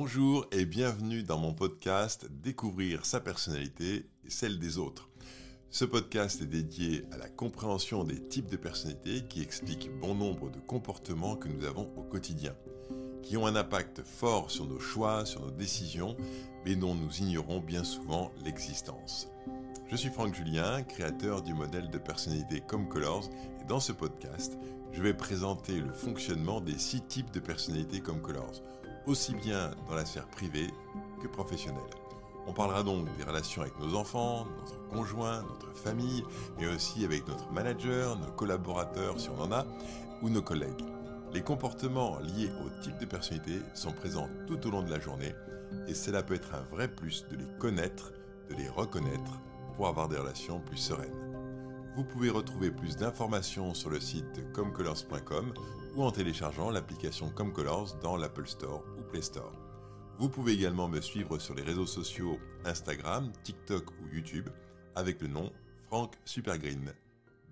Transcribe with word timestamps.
Bonjour 0.00 0.46
et 0.52 0.64
bienvenue 0.64 1.24
dans 1.24 1.38
mon 1.38 1.52
podcast 1.52 2.28
Découvrir 2.30 3.04
sa 3.04 3.18
personnalité 3.18 4.06
et 4.24 4.30
celle 4.30 4.60
des 4.60 4.78
autres. 4.78 5.08
Ce 5.70 5.84
podcast 5.84 6.40
est 6.40 6.46
dédié 6.46 7.04
à 7.10 7.16
la 7.16 7.28
compréhension 7.28 8.04
des 8.04 8.22
types 8.28 8.48
de 8.48 8.56
personnalités 8.56 9.24
qui 9.28 9.42
expliquent 9.42 9.90
bon 9.98 10.14
nombre 10.14 10.50
de 10.50 10.60
comportements 10.60 11.34
que 11.34 11.48
nous 11.48 11.64
avons 11.64 11.90
au 11.96 12.04
quotidien, 12.04 12.54
qui 13.24 13.36
ont 13.36 13.48
un 13.48 13.56
impact 13.56 14.04
fort 14.04 14.52
sur 14.52 14.66
nos 14.66 14.78
choix, 14.78 15.26
sur 15.26 15.40
nos 15.40 15.50
décisions, 15.50 16.16
mais 16.64 16.76
dont 16.76 16.94
nous 16.94 17.18
ignorons 17.18 17.58
bien 17.58 17.82
souvent 17.82 18.30
l'existence. 18.44 19.26
Je 19.90 19.96
suis 19.96 20.10
Franck 20.10 20.32
Julien, 20.32 20.84
créateur 20.84 21.42
du 21.42 21.54
modèle 21.54 21.90
de 21.90 21.98
personnalité 21.98 22.62
Comme 22.64 22.88
Colors, 22.88 23.28
et 23.60 23.64
dans 23.64 23.80
ce 23.80 23.90
podcast, 23.90 24.56
je 24.92 25.02
vais 25.02 25.12
présenter 25.12 25.80
le 25.80 25.92
fonctionnement 25.92 26.60
des 26.60 26.78
six 26.78 27.00
types 27.00 27.32
de 27.32 27.40
personnalités 27.40 28.00
Comme 28.00 28.22
Colors, 28.22 28.62
aussi 29.06 29.34
bien 29.34 29.70
dans 29.88 29.94
la 29.94 30.04
sphère 30.04 30.26
privée 30.28 30.68
que 31.22 31.28
professionnelle. 31.28 31.82
On 32.46 32.52
parlera 32.52 32.82
donc 32.82 33.06
des 33.18 33.24
relations 33.24 33.62
avec 33.62 33.78
nos 33.78 33.94
enfants, 33.94 34.46
notre 34.58 34.88
conjoint, 34.88 35.42
notre 35.42 35.76
famille, 35.76 36.24
mais 36.58 36.66
aussi 36.66 37.04
avec 37.04 37.28
notre 37.28 37.50
manager, 37.52 38.18
nos 38.18 38.30
collaborateurs 38.32 39.20
si 39.20 39.28
on 39.28 39.42
en 39.42 39.52
a, 39.52 39.66
ou 40.22 40.30
nos 40.30 40.42
collègues. 40.42 40.84
Les 41.32 41.42
comportements 41.42 42.18
liés 42.20 42.50
au 42.64 42.82
type 42.82 42.98
de 42.98 43.04
personnalité 43.04 43.60
sont 43.74 43.92
présents 43.92 44.28
tout 44.46 44.66
au 44.66 44.70
long 44.70 44.82
de 44.82 44.90
la 44.90 44.98
journée 44.98 45.34
et 45.86 45.94
cela 45.94 46.22
peut 46.22 46.34
être 46.34 46.54
un 46.54 46.62
vrai 46.74 46.88
plus 46.88 47.26
de 47.30 47.36
les 47.36 47.58
connaître, 47.58 48.12
de 48.48 48.54
les 48.54 48.68
reconnaître 48.68 49.40
pour 49.76 49.88
avoir 49.88 50.08
des 50.08 50.16
relations 50.16 50.60
plus 50.60 50.78
sereines. 50.78 51.27
Vous 51.98 52.04
pouvez 52.04 52.30
retrouver 52.30 52.70
plus 52.70 52.96
d'informations 52.96 53.74
sur 53.74 53.90
le 53.90 53.98
site 53.98 54.52
comcolors.com 54.52 55.52
ou 55.96 56.04
en 56.04 56.12
téléchargeant 56.12 56.70
l'application 56.70 57.28
Comcolors 57.28 57.96
dans 58.00 58.16
l'Apple 58.16 58.46
Store 58.46 58.84
ou 58.96 59.02
Play 59.02 59.20
Store. 59.20 59.52
Vous 60.16 60.28
pouvez 60.28 60.52
également 60.52 60.86
me 60.86 61.00
suivre 61.00 61.40
sur 61.40 61.56
les 61.56 61.62
réseaux 61.64 61.88
sociaux 61.88 62.38
Instagram, 62.64 63.32
TikTok 63.42 63.90
ou 63.90 64.14
YouTube 64.14 64.48
avec 64.94 65.20
le 65.20 65.26
nom 65.26 65.50
Franck 65.88 66.14
Supergreen. 66.24 66.92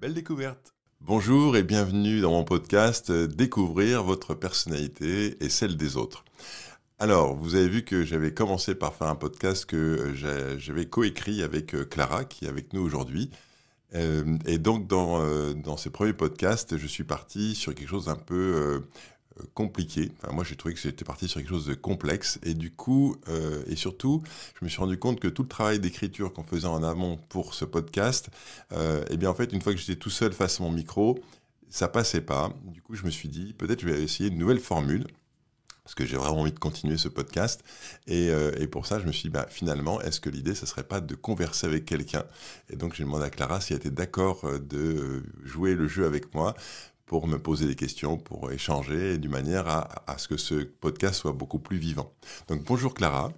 Belle 0.00 0.14
découverte 0.14 0.76
Bonjour 1.00 1.56
et 1.56 1.64
bienvenue 1.64 2.20
dans 2.20 2.30
mon 2.30 2.44
podcast 2.44 3.10
Découvrir 3.10 4.04
votre 4.04 4.34
personnalité 4.34 5.42
et 5.44 5.48
celle 5.48 5.76
des 5.76 5.96
autres. 5.96 6.24
Alors, 7.00 7.34
vous 7.34 7.56
avez 7.56 7.68
vu 7.68 7.82
que 7.82 8.04
j'avais 8.04 8.32
commencé 8.32 8.76
par 8.76 8.94
faire 8.94 9.08
un 9.08 9.16
podcast 9.16 9.66
que 9.66 10.14
j'avais 10.14 10.86
coécrit 10.86 11.42
avec 11.42 11.74
euh, 11.74 11.84
Clara, 11.84 12.24
qui 12.24 12.44
est 12.44 12.48
avec 12.48 12.72
nous 12.72 12.80
aujourd'hui. 12.80 13.32
Euh, 13.94 14.36
et 14.46 14.58
donc, 14.58 14.86
dans, 14.86 15.20
euh, 15.20 15.54
dans 15.54 15.76
ces 15.76 15.90
premiers 15.90 16.12
podcasts, 16.12 16.76
je 16.76 16.86
suis 16.86 17.04
parti 17.04 17.54
sur 17.54 17.74
quelque 17.74 17.88
chose 17.88 18.06
d'un 18.06 18.16
peu 18.16 18.82
compliqué. 19.54 20.12
Enfin, 20.22 20.32
moi, 20.32 20.44
j'ai 20.44 20.56
trouvé 20.56 20.74
que 20.74 20.80
j'étais 20.80 21.04
parti 21.04 21.28
sur 21.28 21.40
quelque 21.40 21.50
chose 21.50 21.66
de 21.66 21.74
complexe. 21.74 22.38
Et 22.42 22.54
du 22.54 22.70
coup, 22.70 23.16
euh, 23.28 23.62
et 23.66 23.76
surtout, 23.76 24.22
je 24.58 24.64
me 24.64 24.70
suis 24.70 24.78
rendu 24.78 24.98
compte 24.98 25.20
que 25.20 25.28
tout 25.28 25.42
le 25.42 25.48
travail 25.48 25.78
d'écriture 25.78 26.32
qu'on 26.32 26.44
faisait 26.44 26.66
en 26.66 26.82
amont 26.82 27.18
pour 27.28 27.54
ce 27.54 27.64
podcast, 27.64 28.30
euh, 28.72 29.04
eh 29.10 29.16
bien, 29.16 29.30
en 29.30 29.34
fait, 29.34 29.52
une 29.52 29.60
fois 29.60 29.72
que 29.72 29.78
j'étais 29.78 29.96
tout 29.96 30.10
seul 30.10 30.32
face 30.32 30.60
à 30.60 30.64
mon 30.64 30.70
micro, 30.70 31.18
ça 31.68 31.88
passait 31.88 32.20
pas. 32.20 32.52
Du 32.64 32.80
coup, 32.82 32.94
je 32.94 33.04
me 33.04 33.10
suis 33.10 33.28
dit, 33.28 33.52
peut-être 33.52 33.80
je 33.80 33.88
vais 33.88 34.02
essayer 34.02 34.30
une 34.30 34.38
nouvelle 34.38 34.60
formule. 34.60 35.06
Parce 35.86 35.94
que 35.94 36.04
j'ai 36.04 36.16
vraiment 36.16 36.40
envie 36.40 36.50
de 36.50 36.58
continuer 36.58 36.96
ce 36.96 37.06
podcast. 37.06 37.62
Et, 38.08 38.30
euh, 38.30 38.50
et 38.58 38.66
pour 38.66 38.86
ça, 38.86 38.98
je 38.98 39.06
me 39.06 39.12
suis 39.12 39.28
dit, 39.28 39.30
bah, 39.30 39.46
finalement, 39.48 40.00
est-ce 40.00 40.18
que 40.18 40.28
l'idée, 40.28 40.56
ce 40.56 40.66
serait 40.66 40.82
pas 40.82 41.00
de 41.00 41.14
converser 41.14 41.68
avec 41.68 41.84
quelqu'un? 41.84 42.24
Et 42.70 42.74
donc, 42.74 42.94
j'ai 42.94 43.04
demandé 43.04 43.24
à 43.24 43.30
Clara 43.30 43.60
si 43.60 43.72
elle 43.72 43.78
était 43.78 43.90
d'accord 43.92 44.42
de 44.58 45.22
jouer 45.44 45.76
le 45.76 45.86
jeu 45.86 46.04
avec 46.04 46.34
moi 46.34 46.56
pour 47.06 47.28
me 47.28 47.38
poser 47.38 47.66
des 47.66 47.76
questions, 47.76 48.18
pour 48.18 48.50
échanger, 48.50 49.16
d'une 49.18 49.30
manière 49.30 49.68
à, 49.68 50.18
ce 50.18 50.26
que 50.26 50.36
ce 50.36 50.64
podcast 50.64 51.14
soit 51.14 51.32
beaucoup 51.32 51.60
plus 51.60 51.78
vivant. 51.78 52.12
Donc 52.48 52.64
bonjour 52.64 52.94
Clara. 52.94 53.32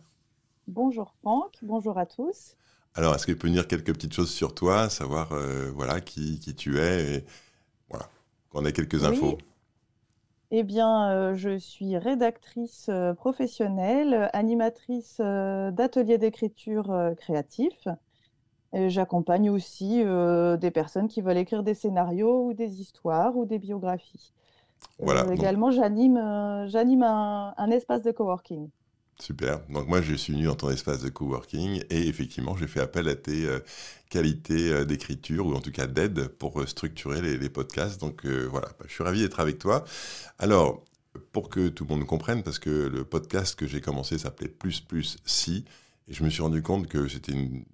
Bonjour 0.66 1.14
Franck, 1.20 1.52
bonjour 1.62 1.98
à 1.98 2.06
tous. 2.06 2.56
Alors, 2.94 3.14
est-ce 3.14 3.26
que 3.26 3.32
tu 3.32 3.38
peux 3.38 3.48
nous 3.48 3.54
dire 3.54 3.68
quelques 3.68 3.92
petites 3.92 4.14
choses 4.14 4.30
sur 4.30 4.54
toi, 4.54 4.88
savoir 4.88 5.32
euh, 5.32 5.70
voilà 5.74 6.00
qui, 6.00 6.40
qui, 6.40 6.54
tu 6.54 6.78
es, 6.78 7.16
et 7.16 7.24
voilà, 7.90 8.08
qu'on 8.48 8.64
ait 8.64 8.72
quelques 8.72 9.04
infos? 9.04 9.38
Eh 10.50 10.62
bien, 10.62 11.10
euh, 11.10 11.34
je 11.34 11.58
suis 11.58 11.98
rédactrice 11.98 12.88
euh, 12.88 13.14
professionnelle, 13.14 14.30
animatrice 14.32 15.18
d'ateliers 15.20 16.18
d'écriture 16.18 17.14
créatif 17.18 17.88
j'accompagne 18.74 19.50
aussi 19.50 20.02
euh, 20.04 20.56
des 20.56 20.70
personnes 20.70 21.08
qui 21.08 21.22
veulent 21.22 21.38
écrire 21.38 21.62
des 21.62 21.74
scénarios 21.74 22.46
ou 22.46 22.54
des 22.54 22.80
histoires 22.80 23.36
ou 23.36 23.46
des 23.46 23.58
biographies. 23.58 24.32
Voilà, 24.98 25.24
euh, 25.24 25.32
également, 25.32 25.70
j'anime 25.70 26.16
euh, 26.16 26.66
j'anime 26.68 27.02
un, 27.02 27.54
un, 27.56 27.70
espace 27.70 28.02
de 28.02 28.12
coworking. 28.12 28.68
Super. 29.20 29.60
Donc 29.68 29.88
moi, 29.88 30.00
je 30.00 30.14
suis 30.14 30.32
venu 30.32 30.44
dans 30.44 30.54
ton 30.54 30.70
espace 30.70 31.02
de 31.02 31.08
coworking 31.08 31.82
et 31.90 32.06
effectivement, 32.06 32.56
j'ai 32.56 32.68
fait 32.68 32.80
appel 32.80 33.08
à 33.08 33.16
tes 33.16 33.48
qualités 34.10 34.84
d'écriture 34.86 35.46
ou 35.46 35.54
en 35.54 35.60
tout 35.60 35.72
cas 35.72 35.86
d'aide 35.88 36.28
pour 36.28 36.66
structurer 36.68 37.20
les, 37.20 37.36
les 37.36 37.48
podcasts. 37.48 38.00
Donc 38.00 38.24
voilà, 38.24 38.68
bah, 38.78 38.86
je 38.86 38.92
suis 38.92 39.02
ravi 39.02 39.20
d'être 39.20 39.40
avec 39.40 39.58
toi. 39.58 39.84
Alors, 40.38 40.84
pour 41.32 41.48
que 41.48 41.68
tout 41.68 41.84
le 41.84 41.96
monde 41.96 42.06
comprenne, 42.06 42.42
parce 42.42 42.58
que 42.58 42.70
le 42.70 43.04
podcast 43.04 43.56
que 43.56 43.66
j'ai 43.66 43.80
commencé 43.80 44.18
s'appelait 44.18 44.48
Plus 44.48 44.80
Plus 44.80 45.16
Si, 45.24 45.64
et 46.06 46.14
je 46.14 46.22
me 46.22 46.30
suis 46.30 46.42
rendu 46.42 46.62
compte 46.62 46.86
que 46.86 47.08
c'était 47.08 47.32
une 47.32 47.64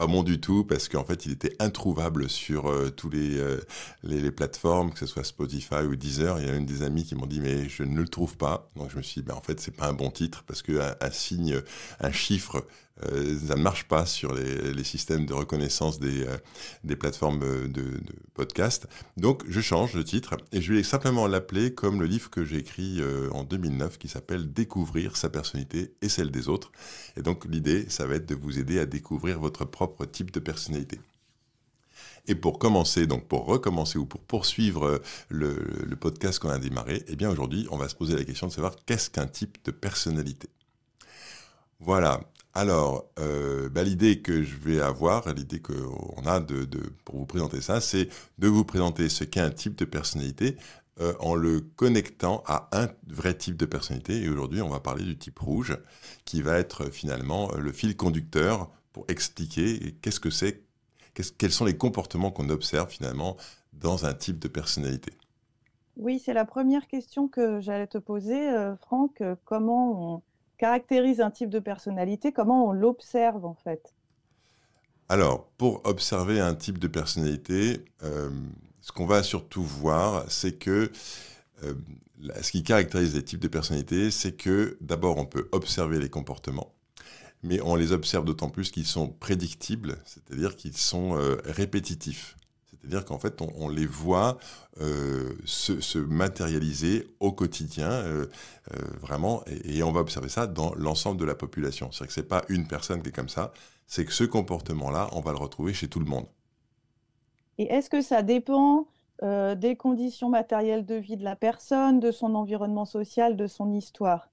pas 0.00 0.06
bon 0.06 0.22
du 0.22 0.40
tout 0.40 0.64
parce 0.64 0.88
qu'en 0.88 1.04
fait 1.04 1.26
il 1.26 1.32
était 1.32 1.54
introuvable 1.58 2.30
sur 2.30 2.70
euh, 2.70 2.88
tous 2.88 3.10
euh, 3.12 3.60
les, 4.02 4.18
les, 4.22 4.30
plateformes, 4.30 4.92
que 4.92 4.98
ce 4.98 5.04
soit 5.04 5.24
Spotify 5.24 5.82
ou 5.86 5.94
Deezer. 5.94 6.40
Il 6.40 6.46
y 6.46 6.48
a 6.48 6.54
une 6.54 6.64
des 6.64 6.82
amis 6.82 7.04
qui 7.04 7.14
m'ont 7.14 7.26
dit 7.26 7.38
mais 7.38 7.68
je 7.68 7.82
ne 7.82 7.94
le 8.00 8.08
trouve 8.08 8.38
pas. 8.38 8.70
Donc 8.76 8.90
je 8.90 8.96
me 8.96 9.02
suis 9.02 9.20
dit 9.20 9.26
ben, 9.26 9.34
en 9.34 9.42
fait 9.42 9.60
c'est 9.60 9.76
pas 9.76 9.88
un 9.88 9.92
bon 9.92 10.10
titre 10.10 10.42
parce 10.46 10.62
qu'un 10.62 10.94
un 11.02 11.10
signe, 11.10 11.60
un 12.00 12.12
chiffre 12.12 12.64
euh, 13.04 13.38
ça 13.46 13.56
ne 13.56 13.62
marche 13.62 13.84
pas 13.84 14.06
sur 14.06 14.34
les, 14.34 14.84
systèmes 14.84 15.26
de 15.26 15.34
reconnaissance 15.34 16.00
des, 16.00 16.24
euh, 16.26 16.96
plateformes 16.96 17.40
de, 17.40 17.66
de, 17.66 18.00
podcast. 18.34 18.88
Donc 19.16 19.44
je 19.48 19.60
change 19.60 19.94
le 19.94 20.04
titre 20.04 20.36
et 20.52 20.60
je 20.60 20.72
vais 20.72 20.82
simplement 20.82 21.26
l'appeler 21.26 21.74
comme 21.74 22.00
le 22.00 22.06
livre 22.06 22.30
que 22.30 22.44
j'ai 22.44 22.58
écrit 22.58 23.00
euh, 23.00 23.30
en 23.32 23.44
2009 23.44 23.98
qui 23.98 24.08
s'appelle 24.08 24.52
Découvrir 24.52 25.16
sa 25.16 25.28
personnalité 25.28 25.94
et 26.02 26.08
celle 26.08 26.30
des 26.30 26.48
autres. 26.48 26.72
Et 27.16 27.22
donc 27.22 27.44
l'idée, 27.46 27.88
ça 27.88 28.06
va 28.06 28.16
être 28.16 28.26
de 28.26 28.34
vous 28.34 28.58
aider 28.58 28.78
à 28.78 28.86
découvrir 28.86 29.38
votre 29.38 29.64
propre 29.64 30.04
type 30.04 30.30
de 30.30 30.40
personnalité. 30.40 30.98
Et 32.26 32.34
pour 32.34 32.58
commencer, 32.58 33.06
donc 33.06 33.26
pour 33.26 33.46
recommencer 33.46 33.98
ou 33.98 34.06
pour 34.06 34.20
poursuivre 34.20 35.00
le 35.30 35.94
podcast 35.96 36.38
qu'on 36.38 36.50
a 36.50 36.58
démarré, 36.58 37.02
eh 37.08 37.16
bien 37.16 37.30
aujourd'hui, 37.30 37.66
on 37.70 37.76
va 37.76 37.88
se 37.88 37.94
poser 37.94 38.14
la 38.14 38.24
question 38.24 38.46
de 38.46 38.52
savoir 38.52 38.76
qu'est-ce 38.86 39.10
qu'un 39.10 39.26
type 39.26 39.56
de 39.64 39.70
personnalité? 39.70 40.48
Voilà. 41.80 42.20
Alors, 42.52 43.06
euh, 43.18 43.68
bah, 43.68 43.84
l'idée 43.84 44.20
que 44.20 44.42
je 44.42 44.56
vais 44.56 44.80
avoir, 44.80 45.32
l'idée 45.32 45.60
qu'on 45.60 46.26
a 46.26 46.40
de, 46.40 46.66
pour 47.04 47.16
vous 47.16 47.26
présenter 47.26 47.60
ça, 47.60 47.80
c'est 47.80 48.08
de 48.38 48.48
vous 48.48 48.64
présenter 48.64 49.08
ce 49.08 49.22
qu'est 49.22 49.40
un 49.40 49.50
type 49.50 49.76
de 49.76 49.84
personnalité 49.84 50.56
euh, 51.00 51.14
en 51.20 51.36
le 51.36 51.60
connectant 51.60 52.42
à 52.46 52.68
un 52.72 52.88
vrai 53.06 53.34
type 53.34 53.56
de 53.56 53.66
personnalité. 53.66 54.22
Et 54.22 54.28
aujourd'hui, 54.28 54.62
on 54.62 54.68
va 54.68 54.80
parler 54.80 55.04
du 55.04 55.16
type 55.16 55.38
rouge, 55.38 55.78
qui 56.24 56.42
va 56.42 56.58
être 56.58 56.90
finalement 56.90 57.52
le 57.52 57.70
fil 57.72 57.96
conducteur 57.96 58.68
pour 58.92 59.04
expliquer 59.08 59.96
qu'est-ce 60.02 60.20
que 60.20 60.30
c'est, 60.30 60.64
quels 61.38 61.52
sont 61.52 61.64
les 61.64 61.76
comportements 61.76 62.32
qu'on 62.32 62.48
observe 62.50 62.90
finalement 62.90 63.36
dans 63.72 64.06
un 64.06 64.12
type 64.12 64.40
de 64.40 64.48
personnalité. 64.48 65.12
Oui, 65.96 66.18
c'est 66.18 66.34
la 66.34 66.44
première 66.44 66.88
question 66.88 67.28
que 67.28 67.60
j'allais 67.60 67.86
te 67.86 67.98
poser, 67.98 68.48
euh, 68.48 68.74
Franck. 68.76 69.22
Comment 69.44 70.14
on 70.14 70.22
caractérise 70.60 71.22
un 71.22 71.30
type 71.30 71.48
de 71.48 71.58
personnalité 71.58 72.32
Comment 72.32 72.68
on 72.68 72.72
l'observe 72.72 73.46
en 73.46 73.54
fait? 73.54 73.94
Alors, 75.08 75.46
pour 75.56 75.80
observer 75.84 76.38
un 76.38 76.54
type 76.54 76.78
de 76.78 76.86
personnalité, 76.86 77.82
euh, 78.02 78.28
ce 78.82 78.92
qu'on 78.92 79.06
va 79.06 79.22
surtout 79.22 79.62
voir, 79.62 80.30
c'est 80.30 80.52
que 80.52 80.92
euh, 81.64 81.74
ce 82.42 82.52
qui 82.52 82.62
caractérise 82.62 83.14
les 83.14 83.24
types 83.24 83.40
de 83.40 83.48
personnalité, 83.48 84.10
c'est 84.10 84.32
que 84.32 84.76
d'abord 84.82 85.16
on 85.16 85.24
peut 85.24 85.48
observer 85.52 85.98
les 85.98 86.10
comportements, 86.10 86.74
mais 87.42 87.60
on 87.62 87.74
les 87.74 87.92
observe 87.92 88.26
d'autant 88.26 88.50
plus 88.50 88.70
qu'ils 88.70 88.86
sont 88.86 89.08
prédictibles, 89.08 89.96
c'est-à-dire 90.04 90.56
qu'ils 90.56 90.76
sont 90.76 91.16
euh, 91.16 91.38
répétitifs. 91.46 92.36
C'est-à-dire 92.80 93.04
qu'en 93.04 93.18
fait, 93.18 93.42
on, 93.42 93.68
les 93.68 93.86
voit 93.86 94.38
euh, 94.80 95.34
se, 95.44 95.98
matérialiser 95.98 97.14
au 97.20 97.32
quotidien, 97.32 97.90
euh, 97.90 98.26
euh, 98.72 98.78
vraiment, 99.00 99.44
et, 99.64 99.82
on 99.82 99.92
va 99.92 100.00
observer 100.00 100.28
ça 100.28 100.46
dans 100.46 100.74
l'ensemble 100.74 101.20
de 101.20 101.26
la 101.26 101.34
population. 101.34 101.90
C'est-à-dire 101.92 102.06
que 102.08 102.12
ce 102.14 102.20
n'est 102.20 102.26
pas 102.26 102.42
une 102.48 102.66
personne 102.66 103.02
qui 103.02 103.10
est 103.10 103.12
comme 103.12 103.28
ça, 103.28 103.52
c'est 103.86 104.04
que 104.04 104.12
ce 104.12 104.24
comportement-là, 104.24 105.08
on 105.12 105.20
va 105.20 105.32
le 105.32 105.38
retrouver 105.38 105.74
chez 105.74 105.88
tout 105.88 106.00
le 106.00 106.06
monde. 106.06 106.26
Et 107.58 107.64
est-ce 107.64 107.90
que 107.90 108.00
ça 108.00 108.22
dépend 108.22 108.86
des 109.22 109.76
conditions 109.76 110.30
matérielles 110.30 110.86
de 110.86 110.94
vie 110.94 111.18
de 111.18 111.24
la 111.24 111.36
personne, 111.36 112.00
de 112.00 112.10
son 112.10 112.34
environnement 112.34 112.86
social, 112.86 113.36
de 113.36 113.46
son 113.46 113.74
histoire? 113.74 114.30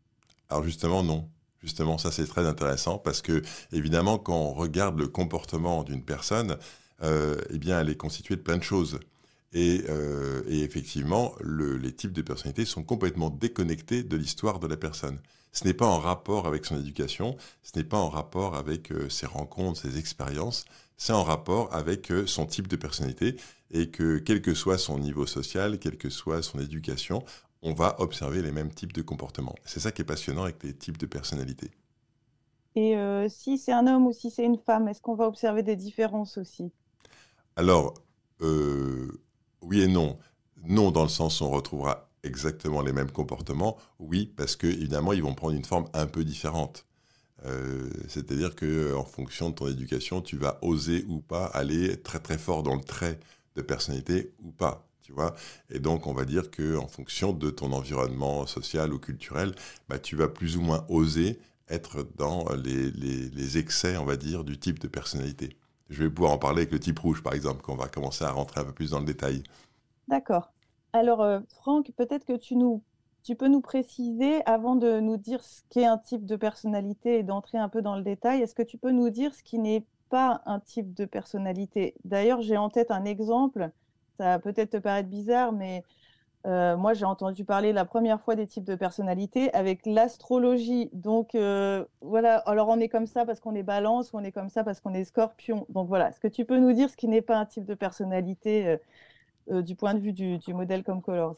Alors 0.49 0.63
justement, 0.63 1.03
non. 1.03 1.27
Justement, 1.61 1.97
ça 1.97 2.11
c'est 2.11 2.25
très 2.25 2.45
intéressant 2.45 2.97
parce 2.97 3.21
que, 3.21 3.41
évidemment, 3.73 4.17
quand 4.17 4.37
on 4.37 4.53
regarde 4.53 4.97
le 4.97 5.07
comportement 5.07 5.83
d'une 5.83 6.03
personne, 6.03 6.55
eh 7.01 7.57
bien, 7.57 7.79
elle 7.79 7.89
est 7.89 7.97
constituée 7.97 8.35
de 8.35 8.41
plein 8.41 8.57
de 8.57 8.63
choses. 8.63 8.99
Et, 9.53 9.83
euh, 9.89 10.43
effectivement, 10.47 11.33
les 11.43 11.91
types 11.93 12.11
de 12.13 12.21
personnalités 12.21 12.65
sont 12.65 12.83
complètement 12.83 13.29
déconnectés 13.29 14.03
de 14.03 14.17
l'histoire 14.17 14.59
de 14.59 14.67
la 14.67 14.77
personne. 14.77 15.19
Ce 15.53 15.65
n'est 15.65 15.73
pas 15.73 15.87
en 15.87 15.99
rapport 15.99 16.47
avec 16.47 16.65
son 16.65 16.77
éducation, 16.77 17.37
ce 17.63 17.77
n'est 17.77 17.85
pas 17.85 17.97
en 17.97 18.09
rapport 18.09 18.55
avec 18.55 18.91
euh, 18.91 19.09
ses 19.09 19.25
rencontres, 19.25 19.81
ses 19.81 19.97
expériences, 19.97 20.65
c'est 20.97 21.13
en 21.13 21.23
rapport 21.23 21.73
avec 21.73 22.11
euh, 22.11 22.27
son 22.27 22.45
type 22.45 22.67
de 22.67 22.75
personnalité 22.75 23.37
et 23.71 23.89
que 23.89 24.17
quel 24.19 24.41
que 24.41 24.53
soit 24.53 24.77
son 24.77 24.99
niveau 24.99 25.25
social, 25.25 25.79
quelle 25.79 25.97
que 25.97 26.09
soit 26.09 26.43
son 26.43 26.59
éducation, 26.59 27.23
on 27.63 27.73
va 27.73 27.99
observer 27.99 28.41
les 28.41 28.51
mêmes 28.51 28.71
types 28.71 28.93
de 28.93 29.01
comportements. 29.01 29.55
C'est 29.65 29.79
ça 29.79 29.91
qui 29.91 30.03
est 30.03 30.05
passionnant 30.05 30.43
avec 30.43 30.61
les 30.63 30.73
types 30.73 30.97
de 30.97 31.07
personnalités. 31.07 31.71
Et 32.75 32.95
si 33.29 33.57
c'est 33.57 33.71
un 33.71 33.87
homme 33.87 34.05
ou 34.05 34.13
si 34.13 34.29
c'est 34.29 34.45
une 34.45 34.59
femme, 34.59 34.87
est-ce 34.87 35.01
qu'on 35.01 35.15
va 35.15 35.25
observer 35.27 35.63
des 35.63 35.75
différences 35.75 36.37
aussi? 36.37 36.71
Alors, 37.57 37.95
oui 39.61 39.81
et 39.81 39.87
non. 39.87 40.17
Non, 40.63 40.91
dans 40.91 41.03
le 41.03 41.09
sens 41.09 41.41
où 41.41 41.45
on 41.45 41.51
retrouvera 41.51 42.09
exactement 42.23 42.81
les 42.81 42.93
mêmes 42.93 43.11
comportements. 43.11 43.77
Oui, 43.99 44.31
parce 44.37 44.55
que 44.55 44.67
évidemment, 44.67 45.13
ils 45.13 45.23
vont 45.23 45.33
prendre 45.35 45.55
une 45.55 45.65
forme 45.65 45.87
un 45.93 46.07
peu 46.07 46.23
différente. 46.23 46.85
Euh, 47.45 47.89
c'est-à-dire 48.07 48.55
que 48.55 48.95
en 48.95 49.05
fonction 49.05 49.49
de 49.49 49.55
ton 49.55 49.67
éducation, 49.67 50.21
tu 50.21 50.37
vas 50.37 50.59
oser 50.61 51.05
ou 51.07 51.19
pas 51.19 51.45
aller 51.47 51.97
très 52.01 52.19
très 52.19 52.37
fort 52.37 52.63
dans 52.63 52.75
le 52.75 52.81
trait 52.83 53.19
de 53.55 53.61
personnalité 53.61 54.33
ou 54.43 54.51
pas. 54.51 54.87
Tu 55.01 55.13
vois 55.13 55.35
et 55.71 55.79
donc, 55.79 56.07
on 56.07 56.13
va 56.13 56.25
dire 56.25 56.51
que 56.51 56.77
en 56.77 56.87
fonction 56.87 57.33
de 57.33 57.49
ton 57.49 57.71
environnement 57.73 58.45
social 58.45 58.93
ou 58.93 58.99
culturel, 58.99 59.55
bah, 59.89 59.99
tu 59.99 60.15
vas 60.15 60.27
plus 60.27 60.57
ou 60.57 60.61
moins 60.61 60.85
oser 60.89 61.39
être 61.69 62.07
dans 62.17 62.45
les 62.55 63.57
excès, 63.57 63.97
on 63.97 64.05
va 64.05 64.17
dire, 64.17 64.43
du 64.43 64.59
type 64.59 64.79
de 64.79 64.87
personnalité. 64.87 65.57
Je 65.89 66.03
vais 66.03 66.09
pouvoir 66.09 66.33
en 66.33 66.37
parler 66.37 66.61
avec 66.61 66.71
le 66.71 66.79
type 66.79 66.99
rouge, 66.99 67.23
par 67.23 67.33
exemple, 67.33 67.61
qu'on 67.61 67.75
va 67.75 67.87
commencer 67.87 68.25
à 68.25 68.31
rentrer 68.31 68.61
un 68.61 68.65
peu 68.65 68.73
plus 68.73 68.91
dans 68.91 68.99
le 68.99 69.05
détail. 69.05 69.43
D'accord. 70.07 70.51
Alors, 70.93 71.21
euh, 71.21 71.39
Franck, 71.55 71.91
peut-être 71.95 72.25
que 72.25 72.35
tu, 72.35 72.55
tu 73.23 73.35
peux 73.35 73.47
nous 73.47 73.61
préciser, 73.61 74.41
avant 74.45 74.75
de 74.75 74.99
nous 74.99 75.17
dire 75.17 75.43
ce 75.43 75.61
qu'est 75.69 75.85
un 75.85 75.97
type 75.97 76.25
de 76.25 76.35
personnalité 76.35 77.19
et 77.19 77.23
d'entrer 77.23 77.57
un 77.57 77.69
peu 77.69 77.81
dans 77.81 77.95
le 77.95 78.03
détail, 78.03 78.41
est-ce 78.41 78.55
que 78.55 78.63
tu 78.63 78.77
peux 78.77 78.91
nous 78.91 79.09
dire 79.09 79.33
ce 79.33 79.43
qui 79.43 79.59
n'est 79.59 79.85
pas 80.09 80.41
un 80.45 80.59
type 80.59 80.93
de 80.93 81.05
personnalité? 81.05 81.95
D'ailleurs, 82.05 82.41
j'ai 82.41 82.57
en 82.57 82.69
tête 82.69 82.91
un 82.91 83.05
exemple, 83.05 83.69
ça 84.17 84.25
va 84.25 84.39
peut-être 84.39 84.71
te 84.71 84.77
paraître 84.77 85.09
bizarre, 85.09 85.51
mais 85.51 85.83
euh, 86.45 86.77
moi, 86.77 86.93
j'ai 86.93 87.05
entendu 87.05 87.43
parler 87.43 87.73
la 87.73 87.83
première 87.83 88.21
fois 88.21 88.35
des 88.35 88.47
types 88.47 88.63
de 88.63 88.75
personnalités 88.75 89.51
avec 89.53 89.85
l'astrologie. 89.85 90.89
Donc, 90.93 91.35
euh, 91.35 91.83
voilà, 92.01 92.37
alors 92.39 92.69
on 92.69 92.79
est 92.79 92.87
comme 92.87 93.07
ça 93.07 93.25
parce 93.25 93.39
qu'on 93.39 93.55
est 93.55 93.63
balance 93.63 94.13
ou 94.13 94.17
on 94.17 94.23
est 94.23 94.31
comme 94.31 94.49
ça 94.49 94.63
parce 94.63 94.79
qu'on 94.79 94.93
est 94.93 95.03
scorpion. 95.03 95.65
Donc, 95.69 95.87
voilà, 95.87 96.09
est-ce 96.09 96.19
que 96.19 96.27
tu 96.27 96.45
peux 96.45 96.57
nous 96.57 96.73
dire 96.73 96.89
ce 96.89 96.95
qui 96.95 97.07
n'est 97.07 97.21
pas 97.21 97.37
un 97.37 97.45
type 97.45 97.65
de 97.65 97.73
personnalité 97.73 98.77
euh, 99.51 99.61
du 99.61 99.75
point 99.75 99.93
de 99.93 99.99
vue 99.99 100.13
du, 100.13 100.39
modèle 100.53 100.83
comme 100.83 101.01
Colors? 101.01 101.37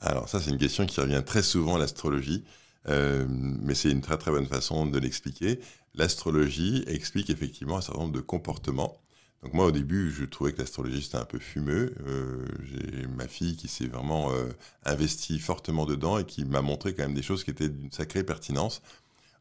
Alors, 0.00 0.28
ça, 0.28 0.40
c'est 0.40 0.50
une 0.50 0.58
question 0.58 0.86
qui 0.86 1.00
revient 1.00 1.22
très 1.24 1.42
souvent 1.42 1.76
à 1.76 1.78
l'astrologie. 1.78 2.44
mais 2.86 3.74
c'est 3.74 3.90
une 3.90 4.00
très 4.00 4.16
très 4.16 4.30
bonne 4.30 4.46
façon 4.46 4.86
de 4.86 4.98
l'expliquer. 4.98 5.60
L'astrologie 5.94 6.84
explique 6.86 7.30
effectivement 7.30 7.76
un 7.76 7.80
certain 7.80 8.00
nombre 8.02 8.14
de 8.14 8.20
comportements 8.20 8.96
donc 9.42 9.54
moi 9.54 9.66
au 9.66 9.70
début 9.70 10.10
je 10.10 10.24
trouvais 10.24 10.52
que 10.52 10.58
l'astrologie 10.58 11.02
c'était 11.02 11.16
un 11.16 11.24
peu 11.24 11.38
fumeux. 11.38 11.94
Euh, 12.06 12.44
j'ai 12.64 13.06
ma 13.06 13.28
fille 13.28 13.56
qui 13.56 13.68
s'est 13.68 13.86
vraiment 13.86 14.32
euh, 14.32 14.48
investie 14.84 15.38
fortement 15.38 15.86
dedans 15.86 16.18
et 16.18 16.24
qui 16.24 16.44
m'a 16.44 16.62
montré 16.62 16.94
quand 16.94 17.04
même 17.04 17.14
des 17.14 17.22
choses 17.22 17.44
qui 17.44 17.50
étaient 17.50 17.68
d'une 17.68 17.92
sacrée 17.92 18.24
pertinence. 18.24 18.82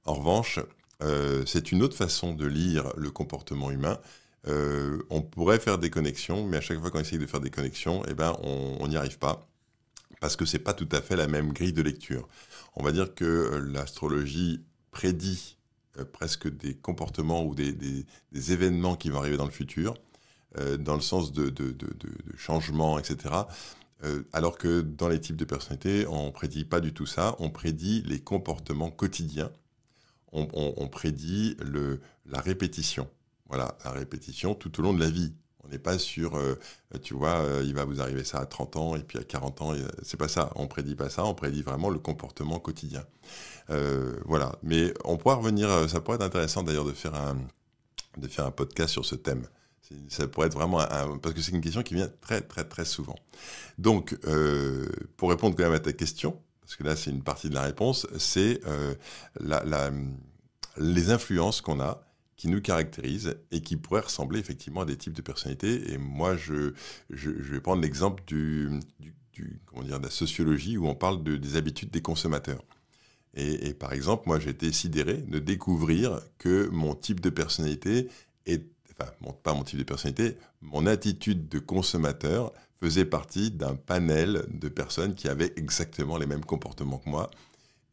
En 0.05 0.13
revanche, 0.13 0.59
euh, 1.03 1.43
c'est 1.45 1.71
une 1.71 1.83
autre 1.83 1.97
façon 1.97 2.33
de 2.33 2.45
lire 2.45 2.93
le 2.97 3.11
comportement 3.11 3.71
humain. 3.71 3.99
on 5.09 5.21
pourrait 5.21 5.59
faire 5.59 5.77
des 5.77 5.89
connexions, 5.89 6.45
mais 6.45 6.57
à 6.57 6.61
chaque 6.61 6.79
fois 6.79 6.91
qu'on 6.91 6.99
essaye 6.99 7.19
de 7.19 7.27
faire 7.27 7.41
des 7.41 7.49
connexions, 7.49 8.03
eh 8.07 8.13
ben, 8.13 8.33
on 8.43 8.87
n'y 8.87 8.95
arrive 8.97 9.17
pas 9.17 9.47
parce 10.19 10.35
que 10.35 10.45
c'est 10.45 10.59
pas 10.59 10.73
tout 10.73 10.89
à 10.91 11.01
fait 11.01 11.15
la 11.15 11.27
même 11.27 11.53
grille 11.53 11.73
de 11.73 11.81
lecture. 11.81 12.27
On 12.75 12.83
va 12.83 12.91
dire 12.91 13.13
que 13.13 13.61
l'astrologie 13.71 14.63
prédit 14.91 15.56
euh, 15.97 16.05
presque 16.05 16.47
des 16.47 16.75
comportements 16.75 17.43
ou 17.45 17.55
des, 17.55 18.05
événements 18.51 18.95
qui 18.95 19.09
vont 19.09 19.19
arriver 19.19 19.37
dans 19.37 19.45
le 19.45 19.51
futur, 19.51 19.95
euh, 20.57 20.77
dans 20.77 20.95
le 20.95 21.01
sens 21.01 21.31
de, 21.31 21.49
de, 21.49 21.75
changement, 22.35 22.99
etc. 22.99 23.35
Euh, 24.03 24.23
alors 24.33 24.57
que 24.57 24.81
dans 24.81 25.07
les 25.07 25.19
types 25.19 25.35
de 25.35 25.45
personnalités, 25.45 26.05
on 26.07 26.27
ne 26.27 26.31
prédit 26.31 26.65
pas 26.65 26.79
du 26.79 26.93
tout 26.93 27.05
ça, 27.05 27.35
on 27.39 27.49
prédit 27.49 28.03
les 28.05 28.19
comportements 28.19 28.91
quotidiens, 28.91 29.51
on, 30.33 30.87
prédit 30.87 31.57
la 32.25 32.39
répétition. 32.39 33.09
Voilà, 33.47 33.77
la 33.83 33.91
répétition 33.91 34.53
tout 34.53 34.79
au 34.79 34.83
long 34.83 34.93
de 34.93 34.99
la 34.99 35.09
vie. 35.09 35.33
On 35.67 35.71
n'est 35.71 35.79
pas 35.79 35.97
sur, 35.97 36.37
euh, 36.37 36.55
tu 37.03 37.13
vois, 37.13 37.39
euh, 37.39 37.63
il 37.65 37.73
va 37.73 37.83
vous 37.83 38.01
arriver 38.01 38.23
ça 38.23 38.39
à 38.39 38.45
30 38.45 38.77
ans 38.77 38.95
et 38.95 39.03
puis 39.03 39.19
à 39.19 39.23
40 39.23 39.61
ans. 39.61 39.73
C'est 40.01 40.17
pas 40.17 40.27
ça. 40.27 40.51
On 40.55 40.67
prédit 40.67 40.95
pas 40.95 41.09
ça. 41.09 41.25
On 41.25 41.33
prédit 41.33 41.61
vraiment 41.61 41.89
le 41.89 41.99
comportement 41.99 42.59
quotidien. 42.59 43.03
Euh, 43.69 44.17
voilà. 44.25 44.53
Mais 44.63 44.93
on 45.03 45.17
pourra 45.17 45.35
revenir. 45.35 45.89
Ça 45.89 45.99
pourrait 45.99 46.15
être 46.15 46.23
intéressant 46.23 46.63
d'ailleurs 46.63 46.85
de 46.85 46.93
faire 46.93 47.15
un 47.15 47.37
de 48.17 48.27
faire 48.27 48.45
un 48.45 48.51
podcast 48.51 48.93
sur 48.93 49.05
ce 49.05 49.15
thème. 49.15 49.47
Ça 50.09 50.27
pourrait 50.27 50.47
être 50.47 50.53
vraiment 50.53 50.79
parce 51.21 51.33
que 51.33 51.41
c'est 51.41 51.51
une 51.51 51.61
question 51.61 51.83
qui 51.83 51.93
vient 51.93 52.09
très 52.21 52.41
très 52.41 52.63
très 52.63 52.83
souvent. 52.83 53.15
Donc, 53.77 54.17
pour 55.17 55.29
répondre 55.29 55.55
quand 55.55 55.63
même 55.63 55.73
à 55.73 55.79
ta 55.79 55.93
question, 55.93 56.41
parce 56.61 56.75
que 56.75 56.83
là 56.83 56.95
c'est 56.95 57.11
une 57.11 57.23
partie 57.23 57.49
de 57.49 57.53
la 57.53 57.61
réponse, 57.61 58.05
c'est 58.17 58.59
la, 59.39 59.91
les 60.77 61.11
influences 61.11 61.61
qu'on 61.61 61.79
a 61.79 62.06
qui 62.37 62.47
nous 62.47 62.61
caractérisent 62.61 63.35
et 63.51 63.61
qui 63.61 63.75
pourraient 63.75 64.01
ressembler 64.01 64.39
effectivement 64.39 64.81
à 64.81 64.85
des 64.85 64.95
types 64.95 65.13
de 65.13 65.23
personnalités. 65.23 65.91
Et 65.91 65.97
moi, 65.97 66.37
je, 66.37 66.73
je, 67.09 67.31
vais 67.31 67.59
prendre 67.59 67.81
l'exemple 67.81 68.23
du, 68.25 68.79
comment 69.65 69.83
dire, 69.83 69.99
de 69.99 70.05
la 70.05 70.11
sociologie 70.11 70.77
où 70.77 70.87
on 70.87 70.95
parle 70.95 71.23
de, 71.23 71.35
des 71.35 71.55
habitudes 71.55 71.89
des 71.89 72.01
consommateurs. 72.01 72.63
Et, 73.33 73.73
par 73.75 73.93
exemple, 73.93 74.23
moi, 74.25 74.39
j'ai 74.39 74.49
été 74.49 74.71
sidéré 74.71 75.17
de 75.17 75.37
découvrir 75.37 76.21
que 76.39 76.69
mon 76.69 76.95
type 76.95 77.19
de 77.19 77.29
personnalité 77.29 78.09
est, 78.47 78.63
enfin, 78.91 79.11
pas 79.43 79.53
mon 79.53 79.63
type 79.63 79.77
de 79.77 79.83
personnalité, 79.83 80.37
mon 80.61 80.87
attitude 80.87 81.47
de 81.47 81.59
consommateur 81.59 82.51
faisait 82.79 83.05
partie 83.05 83.51
d'un 83.51 83.75
panel 83.75 84.45
de 84.49 84.69
personnes 84.69 85.13
qui 85.13 85.27
avaient 85.27 85.53
exactement 85.55 86.17
les 86.17 86.25
mêmes 86.25 86.45
comportements 86.45 86.97
que 86.97 87.09
moi. 87.09 87.29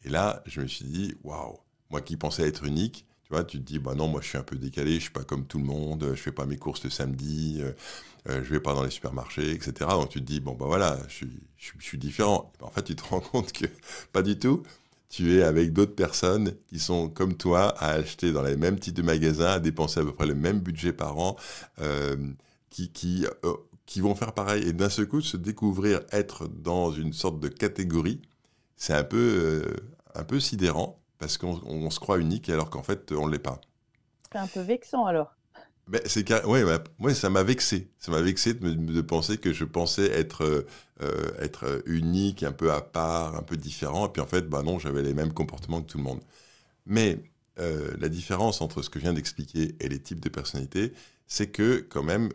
Et 0.04 0.08
là, 0.08 0.42
je 0.46 0.62
me 0.62 0.66
suis 0.66 0.86
dit, 0.86 1.14
waouh, 1.24 1.58
moi 1.90 2.00
qui 2.00 2.16
pensais 2.16 2.46
être 2.48 2.64
unique, 2.64 3.06
tu 3.42 3.58
te 3.58 3.62
dis, 3.62 3.78
bah 3.78 3.94
non, 3.94 4.06
moi 4.06 4.20
je 4.20 4.28
suis 4.28 4.38
un 4.38 4.42
peu 4.42 4.56
décalé, 4.56 4.94
je 4.94 5.00
suis 5.00 5.10
pas 5.10 5.24
comme 5.24 5.46
tout 5.46 5.58
le 5.58 5.64
monde, 5.64 6.12
je 6.14 6.20
fais 6.20 6.32
pas 6.32 6.46
mes 6.46 6.56
courses 6.56 6.84
le 6.84 6.90
samedi, 6.90 7.58
euh, 7.60 7.72
euh, 8.28 8.42
je 8.44 8.50
vais 8.50 8.60
pas 8.60 8.74
dans 8.74 8.84
les 8.84 8.90
supermarchés, 8.90 9.50
etc. 9.50 9.72
Donc 9.90 10.10
tu 10.10 10.20
te 10.20 10.24
dis, 10.24 10.40
bon 10.40 10.52
bah 10.54 10.66
voilà, 10.66 10.98
je 11.08 11.26
suis, 11.80 11.98
différent. 11.98 12.52
En 12.60 12.70
fait, 12.70 12.82
tu 12.84 12.94
te 12.94 13.02
rends 13.08 13.20
compte 13.20 13.52
que 13.52 13.66
pas 14.12 14.22
du 14.22 14.38
tout. 14.38 14.62
Tu 15.08 15.38
es 15.38 15.42
avec 15.42 15.72
d'autres 15.72 15.94
personnes 15.94 16.54
qui 16.68 16.78
sont 16.78 17.08
comme 17.08 17.36
toi 17.36 17.68
à 17.78 17.90
acheter 17.92 18.32
dans 18.32 18.42
les 18.42 18.56
mêmes 18.56 18.78
types 18.78 18.94
de 18.94 19.02
magasins, 19.02 19.52
à 19.52 19.60
dépenser 19.60 20.00
à 20.00 20.04
peu 20.04 20.12
près 20.12 20.26
le 20.26 20.34
même 20.34 20.60
budget 20.60 20.92
par 20.92 21.18
an, 21.18 21.36
euh, 21.80 22.16
qui, 22.70 22.90
qui, 22.90 23.24
qui 23.86 24.00
vont 24.00 24.14
faire 24.14 24.32
pareil. 24.32 24.64
Et 24.68 24.72
d'un 24.72 24.88
seul 24.88 25.06
coup, 25.06 25.20
se 25.20 25.36
découvrir 25.36 26.00
être 26.12 26.48
dans 26.48 26.90
une 26.92 27.12
sorte 27.12 27.40
de 27.40 27.48
catégorie, 27.48 28.20
c'est 28.76 28.94
un 28.94 29.04
peu, 29.04 29.64
un 30.14 30.24
peu 30.24 30.40
sidérant 30.40 31.03
parce 31.24 31.38
qu'on 31.38 31.90
se 31.90 32.00
croit 32.00 32.18
unique 32.18 32.50
alors 32.50 32.68
qu'en 32.68 32.82
fait, 32.82 33.10
on 33.12 33.26
ne 33.26 33.32
l'est 33.32 33.38
pas. 33.38 33.58
C'est 34.30 34.38
un 34.38 34.46
peu 34.46 34.60
vexant 34.60 35.06
alors. 35.06 35.34
Mais 35.88 36.02
c'est 36.04 36.30
ouais, 36.44 37.14
ça 37.14 37.30
m'a 37.30 37.42
vexé. 37.42 37.88
Ça 37.98 38.12
m'a 38.12 38.20
vexé 38.20 38.52
de, 38.52 39.00
penser 39.00 39.38
que 39.38 39.52
je 39.52 39.64
pensais 39.64 40.10
être, 40.10 40.44
euh, 40.44 40.66
euh, 41.02 41.32
être 41.38 41.82
unique, 41.86 42.42
un 42.42 42.52
peu 42.52 42.72
à 42.72 42.82
part, 42.82 43.36
un 43.36 43.42
peu 43.42 43.56
différent. 43.56 44.06
Et 44.06 44.10
puis 44.10 44.20
en 44.20 44.26
fait, 44.26 44.42
bah 44.48 44.62
non, 44.62 44.78
j'avais 44.78 45.02
les 45.02 45.14
mêmes 45.14 45.32
comportements 45.32 45.80
que 45.80 45.86
tout 45.86 45.98
le 45.98 46.04
monde. 46.04 46.20
Mais 46.84 47.18
euh, 47.58 47.94
la 47.98 48.10
différence 48.10 48.60
entre 48.60 48.82
ce 48.82 48.90
que 48.90 48.98
je 48.98 49.04
viens 49.04 49.14
d'expliquer 49.14 49.76
et 49.80 49.88
les 49.88 50.00
types 50.00 50.20
de 50.20 50.28
personnalités, 50.28 50.92
c'est 51.26 51.46
que 51.46 51.78
quand 51.78 52.02
même, 52.02 52.30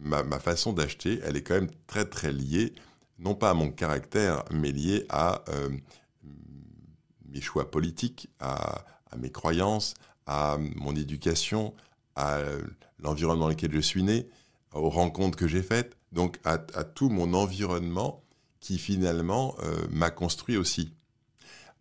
ma, 0.00 0.24
ma 0.24 0.40
façon 0.40 0.72
d'acheter, 0.72 1.20
elle 1.24 1.36
est 1.36 1.42
quand 1.42 1.54
même 1.54 1.70
très 1.86 2.04
très 2.04 2.32
liée, 2.32 2.74
non 3.20 3.36
pas 3.36 3.50
à 3.50 3.54
mon 3.54 3.70
caractère, 3.70 4.44
mais 4.50 4.72
liée 4.72 5.06
à 5.08 5.44
mes 7.34 7.40
choix 7.40 7.70
politiques, 7.70 8.28
à, 8.38 8.84
mes 9.18 9.30
croyances, 9.30 9.94
à 10.26 10.56
mon 10.76 10.94
éducation, 10.96 11.74
à 12.16 12.40
l'environnement 13.00 13.44
dans 13.44 13.50
lequel 13.50 13.72
je 13.74 13.80
suis 13.80 14.02
né, 14.02 14.28
aux 14.72 14.88
rencontres 14.88 15.36
que 15.36 15.48
j'ai 15.48 15.62
faites, 15.62 15.96
donc 16.12 16.38
à, 16.44 16.58
tout 16.58 17.08
mon 17.08 17.34
environnement 17.34 18.22
qui 18.60 18.78
finalement 18.78 19.56
euh, 19.62 19.86
m'a 19.90 20.10
construit 20.10 20.56
aussi. 20.56 20.94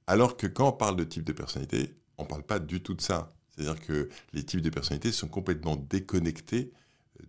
Alors 0.08 0.36
que 0.36 0.48
quand 0.48 0.68
on 0.68 0.74
parle 0.74 0.98
de 0.98 1.04
type 1.04 1.24
de 1.24 1.32
personnalité, 1.32 1.96
on 2.18 2.24
ne 2.24 2.28
parle 2.28 2.44
pas 2.44 2.60
du 2.60 2.82
tout 2.82 2.94
de 2.94 3.02
ça. 3.02 3.30
C'est-à-dire 3.50 3.80
que 3.80 4.10
les 4.34 4.44
types 4.44 4.62
de 4.62 4.70
personnalités 4.70 5.12
sont 5.12 5.30
complètement 5.30 5.78
déconnectés 5.78 6.74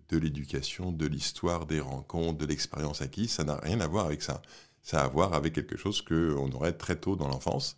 de 0.09 0.19
l'éducation, 0.19 0.90
de 0.90 1.07
l'histoire, 1.07 1.66
des 1.66 1.81
rencontres, 1.81 2.38
de 2.38 2.47
l'expérience 2.47 3.00
acquise. 3.00 3.31
Ça 3.31 3.45
n'a 3.45 3.57
rien 3.57 3.81
à 3.81 3.87
voir 3.87 4.07
avec 4.07 4.23
ça. 4.23 4.43
Ça 4.83 5.02
a 5.02 5.04
à 5.04 5.09
voir 5.09 5.35
avec 5.35 5.54
quelque 5.54 5.76
chose 5.76 6.02
qu'on 6.02 6.50
aurait 6.52 6.73
très 6.73 6.97
tôt 6.97 7.14
dans 7.14 7.28
l'enfance 7.28 7.76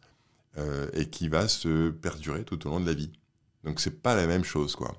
euh, 0.59 0.89
et 0.95 1.11
qui 1.11 1.29
va 1.29 1.49
se 1.49 1.91
perdurer 1.91 2.45
tout 2.45 2.67
au 2.67 2.71
long 2.71 2.81
de 2.81 2.87
la 2.87 2.95
vie. 2.95 3.13
Donc 3.65 3.81
c'est 3.81 4.03
pas 4.03 4.15
la 4.15 4.27
même 4.27 4.45
chose, 4.45 4.77
quoi. 4.77 4.95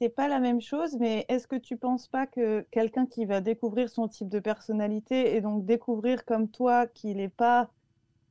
c'est 0.00 0.08
pas 0.08 0.28
la 0.28 0.40
même 0.40 0.60
chose, 0.60 0.96
mais 1.00 1.24
est-ce 1.28 1.46
que 1.46 1.56
tu 1.56 1.76
penses 1.76 2.08
pas 2.08 2.26
que 2.26 2.66
quelqu'un 2.70 3.06
qui 3.06 3.24
va 3.26 3.40
découvrir 3.40 3.88
son 3.88 4.08
type 4.08 4.28
de 4.28 4.40
personnalité 4.40 5.34
et 5.36 5.40
donc 5.40 5.64
découvrir 5.66 6.24
comme 6.24 6.48
toi 6.50 6.86
qu'il 6.86 7.16
n'est 7.18 7.28
pas 7.28 7.70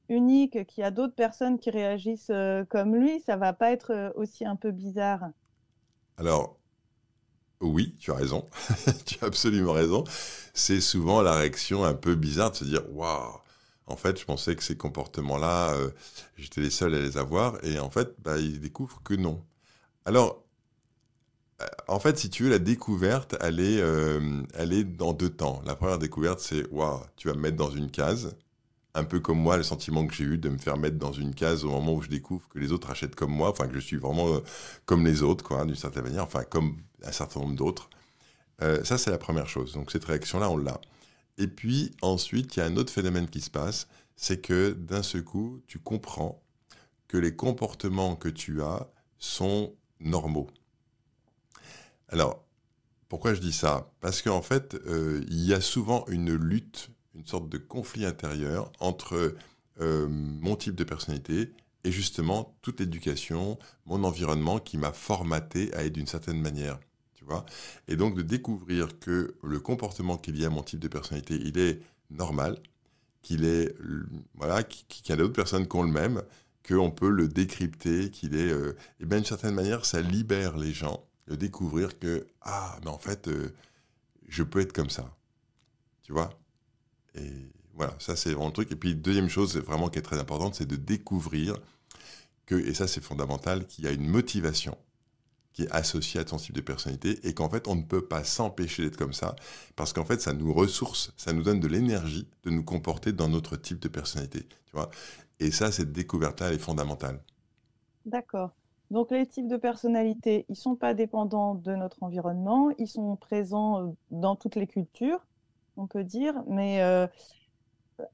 unique, 0.10 0.66
qu'il 0.68 0.82
y 0.82 0.86
a 0.86 0.92
d'autres 0.92 1.16
personnes 1.16 1.60
qui 1.60 1.70
réagissent 1.72 2.30
euh, 2.30 2.64
comme 2.66 2.96
lui, 2.96 3.22
ça 3.22 3.38
va 3.38 3.54
pas 3.54 3.72
être 3.72 3.92
euh, 3.92 4.12
aussi 4.16 4.46
un 4.46 4.56
peu 4.56 4.72
bizarre? 4.72 5.30
Alors, 6.18 6.58
oui, 7.62 7.96
tu 8.00 8.12
as 8.12 8.16
raison. 8.16 8.50
tu 9.06 9.18
as 9.22 9.28
absolument 9.28 9.74
raison. 9.74 10.04
C'est 10.54 10.82
souvent 10.82 11.22
la 11.22 11.34
réaction 11.34 11.84
un 11.84 11.94
peu 11.94 12.16
bizarre 12.16 12.52
de 12.52 12.58
se 12.58 12.66
dire 12.66 12.84
Waouh, 12.94 13.40
en 13.88 13.96
fait, 13.96 14.20
je 14.20 14.26
pensais 14.26 14.56
que 14.56 14.64
ces 14.64 14.78
comportements-là, 14.78 15.74
euh, 15.74 15.92
j'étais 16.38 16.62
les 16.62 16.70
seuls 16.70 16.96
à 16.96 17.00
les 17.00 17.18
avoir. 17.18 17.64
Et 17.66 17.80
en 17.80 17.90
fait, 17.90 18.16
bah, 18.24 18.38
ils 18.38 18.60
découvrent 18.60 19.02
que 19.04 19.14
non. 19.14 19.44
Alors, 20.06 20.44
euh, 21.62 21.66
en 21.88 22.00
fait, 22.00 22.18
si 22.18 22.30
tu 22.30 22.44
veux, 22.44 22.50
la 22.50 22.60
découverte, 22.60 23.36
elle 23.42 23.60
est, 23.60 23.82
euh, 23.82 24.42
elle 24.56 24.74
est 24.74 24.84
dans 24.86 25.14
deux 25.14 25.30
temps. 25.30 25.62
La 25.66 25.76
première 25.76 26.00
découverte, 26.00 26.40
c'est 26.40 26.66
Waouh, 26.72 27.02
tu 27.18 27.28
vas 27.28 27.36
me 27.36 27.42
mettre 27.42 27.58
dans 27.58 27.72
une 27.72 27.92
case 27.92 28.36
un 28.96 29.04
peu 29.06 29.20
comme 29.20 29.40
moi, 29.40 29.58
le 29.58 29.64
sentiment 29.64 30.06
que 30.08 30.14
j'ai 30.14 30.24
eu 30.26 30.38
de 30.38 30.50
me 30.50 30.58
faire 30.60 30.78
mettre 30.78 30.98
dans 30.98 31.14
une 31.14 31.34
case 31.34 31.66
au 31.66 31.70
moment 31.72 31.96
où 31.96 32.02
je 32.04 32.10
découvre 32.10 32.48
que 32.50 32.60
les 32.60 32.72
autres 32.72 32.92
achètent 32.92 33.16
comme 33.16 33.32
moi, 33.32 33.50
enfin 33.50 33.68
que 33.68 33.74
je 33.74 33.80
suis 33.80 33.98
vraiment 33.98 34.40
comme 34.86 35.06
les 35.06 35.24
autres, 35.24 35.44
quoi, 35.44 35.66
d'une 35.66 35.76
certaine 35.76 36.04
manière, 36.04 36.24
enfin 36.24 36.44
comme 36.44 36.78
un 37.04 37.12
certain 37.12 37.40
nombre 37.40 37.56
d'autres. 37.56 37.90
Ça, 38.84 38.98
c'est 38.98 39.12
la 39.12 39.18
première 39.18 39.50
chose. 39.50 39.74
Donc 39.74 39.92
cette 39.92 40.06
réaction-là, 40.06 40.50
on 40.50 40.58
l'a. 40.58 40.80
Et 41.38 41.48
puis 41.48 41.92
ensuite, 42.02 42.56
il 42.56 42.60
y 42.60 42.64
a 42.64 42.66
un 42.66 42.78
autre 42.78 42.92
phénomène 42.94 43.28
qui 43.28 43.42
se 43.42 43.50
passe, 43.50 43.88
c'est 44.16 44.42
que 44.42 44.72
d'un 44.72 45.04
seul 45.04 45.24
coup, 45.24 45.62
tu 45.68 45.80
comprends 45.80 46.42
que 47.08 47.18
les 47.18 47.36
comportements 47.36 48.16
que 48.16 48.30
tu 48.30 48.62
as 48.62 48.90
sont 49.18 49.76
normaux. 50.00 50.50
Alors, 52.10 52.46
pourquoi 53.10 53.34
je 53.34 53.42
dis 53.42 53.54
ça? 53.54 53.92
Parce 54.02 54.22
qu'en 54.22 54.42
fait, 54.42 54.76
euh, 54.86 55.24
il 55.28 55.46
y 55.46 55.54
a 55.54 55.62
souvent 55.62 56.06
une 56.08 56.34
lutte 56.34 56.90
une 57.16 57.26
sorte 57.26 57.50
de 57.50 57.58
conflit 57.58 58.06
intérieur 58.06 58.72
entre 58.80 59.36
euh, 59.82 60.08
mon 60.10 60.56
type 60.56 60.76
de 60.76 60.84
personnalité 60.84 61.52
et 61.84 61.92
justement 61.92 62.58
toute 62.62 62.80
l'éducation, 62.80 63.60
mon 63.86 64.04
environnement 64.04 64.60
qui 64.60 64.78
m'a 64.78 64.94
formaté 64.94 65.74
à 65.74 65.84
être 65.84 65.94
d'une 65.94 66.08
certaine 66.08 66.40
manière. 66.40 66.80
Et 67.88 67.96
donc 67.96 68.16
de 68.16 68.22
découvrir 68.22 69.00
que 69.00 69.36
le 69.44 69.60
comportement 69.60 70.18
qu'il 70.18 70.40
y 70.40 70.44
a 70.44 70.48
à 70.48 70.50
mon 70.50 70.64
type 70.64 70.80
de 70.80 70.88
personnalité, 70.88 71.36
il 71.36 71.58
est 71.58 71.82
normal, 72.10 72.58
qu'il 73.22 73.46
est 73.46 73.76
voilà, 74.36 74.64
qu'il 74.64 75.10
y 75.10 75.12
a 75.12 75.16
d'autres 75.16 75.34
personnes 75.34 75.68
qui 75.68 75.76
ont 75.76 75.84
le 75.84 75.92
même, 75.92 76.22
qu'on 76.68 76.92
peut 76.92 77.10
le 77.10 77.28
décrypter, 77.28 78.10
qu'il 78.12 78.36
est, 78.36 78.52
euh, 78.52 78.76
et 79.00 79.06
bien 79.06 79.18
d'une 79.18 79.26
certaine 79.26 79.56
manière, 79.56 79.86
ça 79.86 80.02
libère 80.02 80.58
les 80.58 80.74
gens 80.74 81.06
de 81.28 81.36
découvrir 81.36 82.00
que 82.00 82.28
ah, 82.42 82.78
mais 82.84 82.90
en 82.90 82.98
fait, 83.00 83.28
euh, 83.28 83.54
je 84.28 84.44
peux 84.44 84.60
être 84.62 84.74
comme 84.74 84.90
ça. 84.90 85.16
Tu 86.04 86.14
vois? 86.14 86.30
Et 87.16 87.32
voilà, 87.76 87.96
ça 88.00 88.16
c'est 88.16 88.32
vraiment 88.32 88.48
le 88.48 88.54
truc. 88.54 88.72
Et 88.72 88.76
puis 88.76 88.96
deuxième 88.96 89.30
chose, 89.30 89.58
vraiment 89.58 89.90
qui 89.90 90.00
est 90.00 90.04
très 90.04 90.20
importante, 90.20 90.56
c'est 90.56 90.66
de 90.66 90.76
découvrir 90.76 91.58
que, 92.46 92.56
et 92.56 92.74
ça 92.74 92.88
c'est 92.88 93.04
fondamental, 93.04 93.66
qu'il 93.68 93.86
y 93.86 93.88
a 93.88 93.92
une 93.92 94.08
motivation 94.08 94.78
qui 95.54 95.64
est 95.64 95.72
associée 95.72 96.20
à 96.20 96.26
ton 96.26 96.38
type 96.38 96.56
de 96.56 96.62
personnalité 96.62 97.20
et 97.24 97.34
qu'en 97.34 97.50
fait 97.50 97.68
on 97.68 97.76
ne 97.76 97.84
peut 97.84 98.06
pas 98.06 98.24
s'empêcher 98.24 98.84
d'être 98.84 98.98
comme 98.98 99.14
ça 99.14 99.36
parce 99.76 99.94
qu'en 99.94 100.06
fait 100.06 100.22
ça 100.22 100.34
nous 100.34 100.54
ressource, 100.54 101.14
ça 101.16 101.32
nous 101.32 101.44
donne 101.44 101.60
de 101.60 101.68
l'énergie 101.68 102.28
de 102.44 102.50
nous 102.50 102.64
comporter 102.64 103.14
dans 103.14 103.30
notre 103.30 103.56
type 103.56 103.80
de 103.80 103.88
personnalité, 103.88 104.44
tu 104.66 104.72
vois. 104.74 104.90
Et 105.40 105.52
ça, 105.52 105.72
cette 105.72 105.92
découverte-là, 105.92 106.50
elle 106.50 106.56
est 106.56 106.60
fondamentale. 106.60 107.20
D'accord. 108.06 108.52
Donc 108.92 109.12
les 109.12 109.26
types 109.26 109.48
de 109.48 109.58
personnalité, 109.58 110.46
ils 110.50 110.56
sont 110.56 110.76
pas 110.76 110.94
dépendants 110.94 111.56
de 111.56 111.74
notre 111.76 112.04
environnement, 112.04 112.70
ils 112.78 112.88
sont 112.88 113.16
présents 113.16 113.82
euh, 113.82 113.92
dans 114.12 114.36
toutes 114.36 114.56
les 114.56 114.68
cultures 114.68 115.20
on 115.78 115.88
peut 115.88 116.04
dire. 116.04 116.36
Mais 116.48 116.82
euh, 116.82 117.08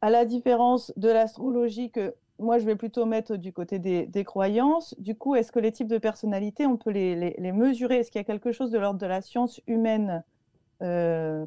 à 0.01 0.09
la 0.09 0.25
différence 0.25 0.93
de 0.97 1.09
l'astrologie, 1.09 1.91
que 1.91 2.15
moi 2.39 2.59
je 2.59 2.65
vais 2.65 2.75
plutôt 2.75 3.05
mettre 3.05 3.35
du 3.35 3.53
côté 3.53 3.79
des, 3.79 4.23
croyances, 4.23 4.95
du 4.99 5.15
coup, 5.15 5.35
est-ce 5.35 5.51
que 5.51 5.59
les 5.59 5.71
types 5.71 5.87
de 5.87 5.97
personnalités, 5.97 6.65
on 6.65 6.77
peut 6.77 6.91
les, 6.91 7.51
mesurer? 7.51 7.97
Est-ce 7.97 8.11
qu'il 8.11 8.19
y 8.19 8.21
a 8.21 8.25
quelque 8.25 8.51
chose 8.51 8.71
de 8.71 8.79
l'ordre 8.79 8.99
de 8.99 9.05
la 9.05 9.21
science 9.21 9.61
humaine, 9.67 10.23
euh, 10.81 11.45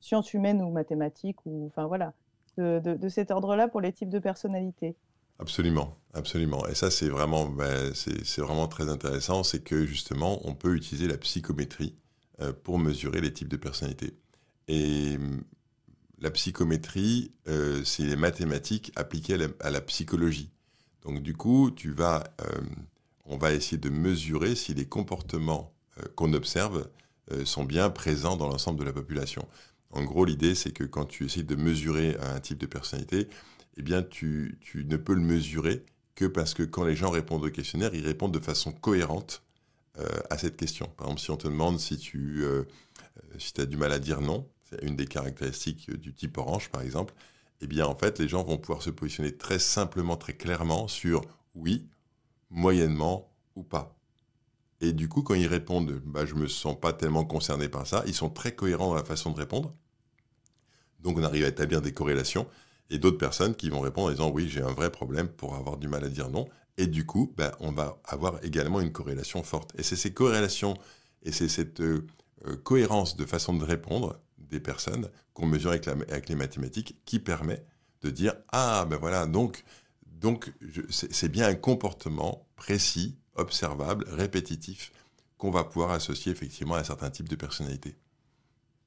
science 0.00 0.32
humaine 0.34 0.62
ou 0.62 0.70
mathématiques, 0.70 1.44
ou 1.46 1.66
enfin 1.66 1.86
voilà, 1.86 2.12
de, 2.58 3.08
cet 3.08 3.30
ordre-là 3.30 3.68
pour 3.68 3.80
les 3.80 3.92
types 3.92 4.10
de 4.10 4.18
personnalités? 4.18 4.96
Absolument, 5.38 5.96
absolument. 6.14 6.66
Et 6.68 6.74
ça, 6.74 6.90
c'est 6.90 7.08
vraiment, 7.08 7.46
ben, 7.46 7.92
c'est 7.94 8.40
vraiment 8.40 8.68
très 8.68 8.88
intéressant. 8.88 9.42
C'est 9.42 9.62
que 9.62 9.84
justement, 9.84 10.40
on 10.44 10.54
peut 10.54 10.74
utiliser 10.74 11.08
la 11.08 11.18
psychométrie 11.18 11.96
euh, 12.40 12.52
pour 12.52 12.78
mesurer 12.78 13.20
les 13.20 13.32
types 13.32 13.48
de 13.48 13.56
personnalités. 13.56 14.14
Et 14.68 15.18
la 16.22 16.30
psychométrie, 16.30 17.32
euh, 17.48 17.82
c'est 17.84 18.04
les 18.04 18.16
mathématiques 18.16 18.92
appliquées 18.94 19.36
à 19.60 19.70
la, 19.70 19.80
psychologie. 19.80 20.50
Donc 21.02 21.20
du 21.20 21.34
coup, 21.34 21.72
tu 21.72 21.90
vas, 21.90 22.22
hum, 22.38 22.68
on 23.24 23.36
va 23.36 23.52
essayer 23.52 23.76
de 23.76 23.90
mesurer 23.90 24.54
si 24.54 24.72
les 24.72 24.86
comportements 24.86 25.74
euh, 25.98 26.04
qu'on 26.14 26.32
observe 26.32 26.88
euh, 27.32 27.44
sont 27.44 27.64
bien 27.64 27.90
présents 27.90 28.36
dans 28.36 28.48
l'ensemble 28.48 28.78
de 28.78 28.84
la 28.84 28.92
population. 28.92 29.46
En 29.90 30.04
gros, 30.04 30.24
l'idée, 30.24 30.54
c'est 30.54 30.70
que 30.70 30.84
quand 30.84 31.06
tu 31.06 31.26
essayes 31.26 31.44
de 31.44 31.56
mesurer 31.56 32.16
un 32.20 32.38
type 32.38 32.58
de 32.58 32.66
personnalité, 32.66 33.28
eh 33.76 33.82
bien, 33.82 34.02
tu, 34.02 34.58
ne 34.74 34.96
peux 34.96 35.14
le 35.14 35.20
mesurer 35.20 35.84
que 36.14 36.24
parce 36.24 36.54
que 36.54 36.62
quand 36.62 36.84
les 36.84 36.94
gens 36.94 37.10
répondent 37.10 37.44
au 37.44 37.50
questionnaire, 37.50 37.94
ils 37.94 38.06
répondent 38.06 38.32
de 38.32 38.38
façon 38.38 38.72
cohérente 38.72 39.42
à 40.30 40.38
cette 40.38 40.56
question. 40.56 40.86
Par 40.96 41.06
exemple, 41.06 41.20
si 41.20 41.30
on 41.30 41.36
te 41.36 41.46
demande 41.46 41.78
si 41.78 41.98
tu 41.98 42.44
si 43.38 43.52
as 43.58 43.66
du 43.66 43.76
mal 43.76 43.92
à 43.92 43.98
dire 43.98 44.22
non, 44.22 44.46
une 44.82 44.96
des 44.96 45.06
caractéristiques 45.06 45.90
du 45.90 46.14
type 46.14 46.38
orange 46.38 46.70
par 46.70 46.82
exemple, 46.82 47.14
eh 47.60 47.66
bien 47.66 47.86
en 47.86 47.96
fait 47.96 48.18
les 48.18 48.28
gens 48.28 48.44
vont 48.44 48.58
pouvoir 48.58 48.82
se 48.82 48.90
positionner 48.90 49.36
très 49.36 49.58
simplement, 49.58 50.16
très 50.16 50.34
clairement 50.34 50.88
sur 50.88 51.22
oui, 51.54 51.86
moyennement 52.50 53.32
ou 53.54 53.62
pas. 53.62 53.96
Et 54.80 54.92
du 54.92 55.08
coup, 55.08 55.22
quand 55.22 55.34
ils 55.34 55.46
répondent, 55.46 56.02
bah, 56.04 56.26
je 56.26 56.34
ne 56.34 56.40
me 56.40 56.48
sens 56.48 56.78
pas 56.78 56.92
tellement 56.92 57.24
concerné 57.24 57.68
par 57.68 57.86
ça, 57.86 58.02
ils 58.06 58.14
sont 58.14 58.30
très 58.30 58.52
cohérents 58.52 58.88
dans 58.88 58.96
la 58.96 59.04
façon 59.04 59.30
de 59.30 59.38
répondre. 59.38 59.72
Donc 60.98 61.18
on 61.18 61.22
arrive 61.22 61.44
à 61.44 61.48
établir 61.48 61.80
des 61.80 61.92
corrélations. 61.92 62.48
Et 62.90 62.98
d'autres 62.98 63.16
personnes 63.16 63.54
qui 63.54 63.70
vont 63.70 63.80
répondre 63.80 64.08
en 64.08 64.10
disant 64.10 64.30
oui, 64.30 64.48
j'ai 64.48 64.60
un 64.60 64.72
vrai 64.72 64.90
problème 64.90 65.28
pour 65.28 65.54
avoir 65.54 65.78
du 65.78 65.88
mal 65.88 66.04
à 66.04 66.08
dire 66.08 66.28
non. 66.30 66.48
Et 66.78 66.88
du 66.88 67.06
coup, 67.06 67.32
bah, 67.36 67.52
on 67.60 67.70
va 67.70 68.00
avoir 68.04 68.44
également 68.44 68.80
une 68.80 68.92
corrélation 68.92 69.42
forte. 69.44 69.72
Et 69.78 69.84
c'est 69.84 69.96
ces 69.96 70.12
corrélations 70.12 70.74
et 71.22 71.30
c'est 71.30 71.48
cette 71.48 71.80
euh, 71.80 72.06
euh, 72.46 72.56
cohérence 72.56 73.16
de 73.16 73.24
façon 73.24 73.54
de 73.54 73.64
répondre 73.64 74.18
des 74.52 74.60
personnes 74.60 75.08
qu'on 75.34 75.46
mesure 75.46 75.70
avec, 75.70 76.28
les 76.28 76.34
mathématiques 76.36 76.96
qui 77.04 77.18
permet 77.18 77.64
de 78.02 78.10
dire 78.10 78.34
ah 78.52 78.86
ben 78.88 78.96
voilà 78.96 79.26
donc 79.26 79.64
donc 80.04 80.52
c'est 80.88 81.28
bien 81.28 81.48
un 81.48 81.56
comportement 81.56 82.46
précis, 82.54 83.18
observable, 83.34 84.04
répétitif 84.08 84.92
qu'on 85.36 85.50
va 85.50 85.64
pouvoir 85.64 85.90
associer 85.90 86.30
effectivement 86.30 86.76
à 86.76 86.78
un 86.78 86.84
certain 86.84 87.10
type 87.10 87.28
de 87.28 87.34
personnalité. 87.34 87.96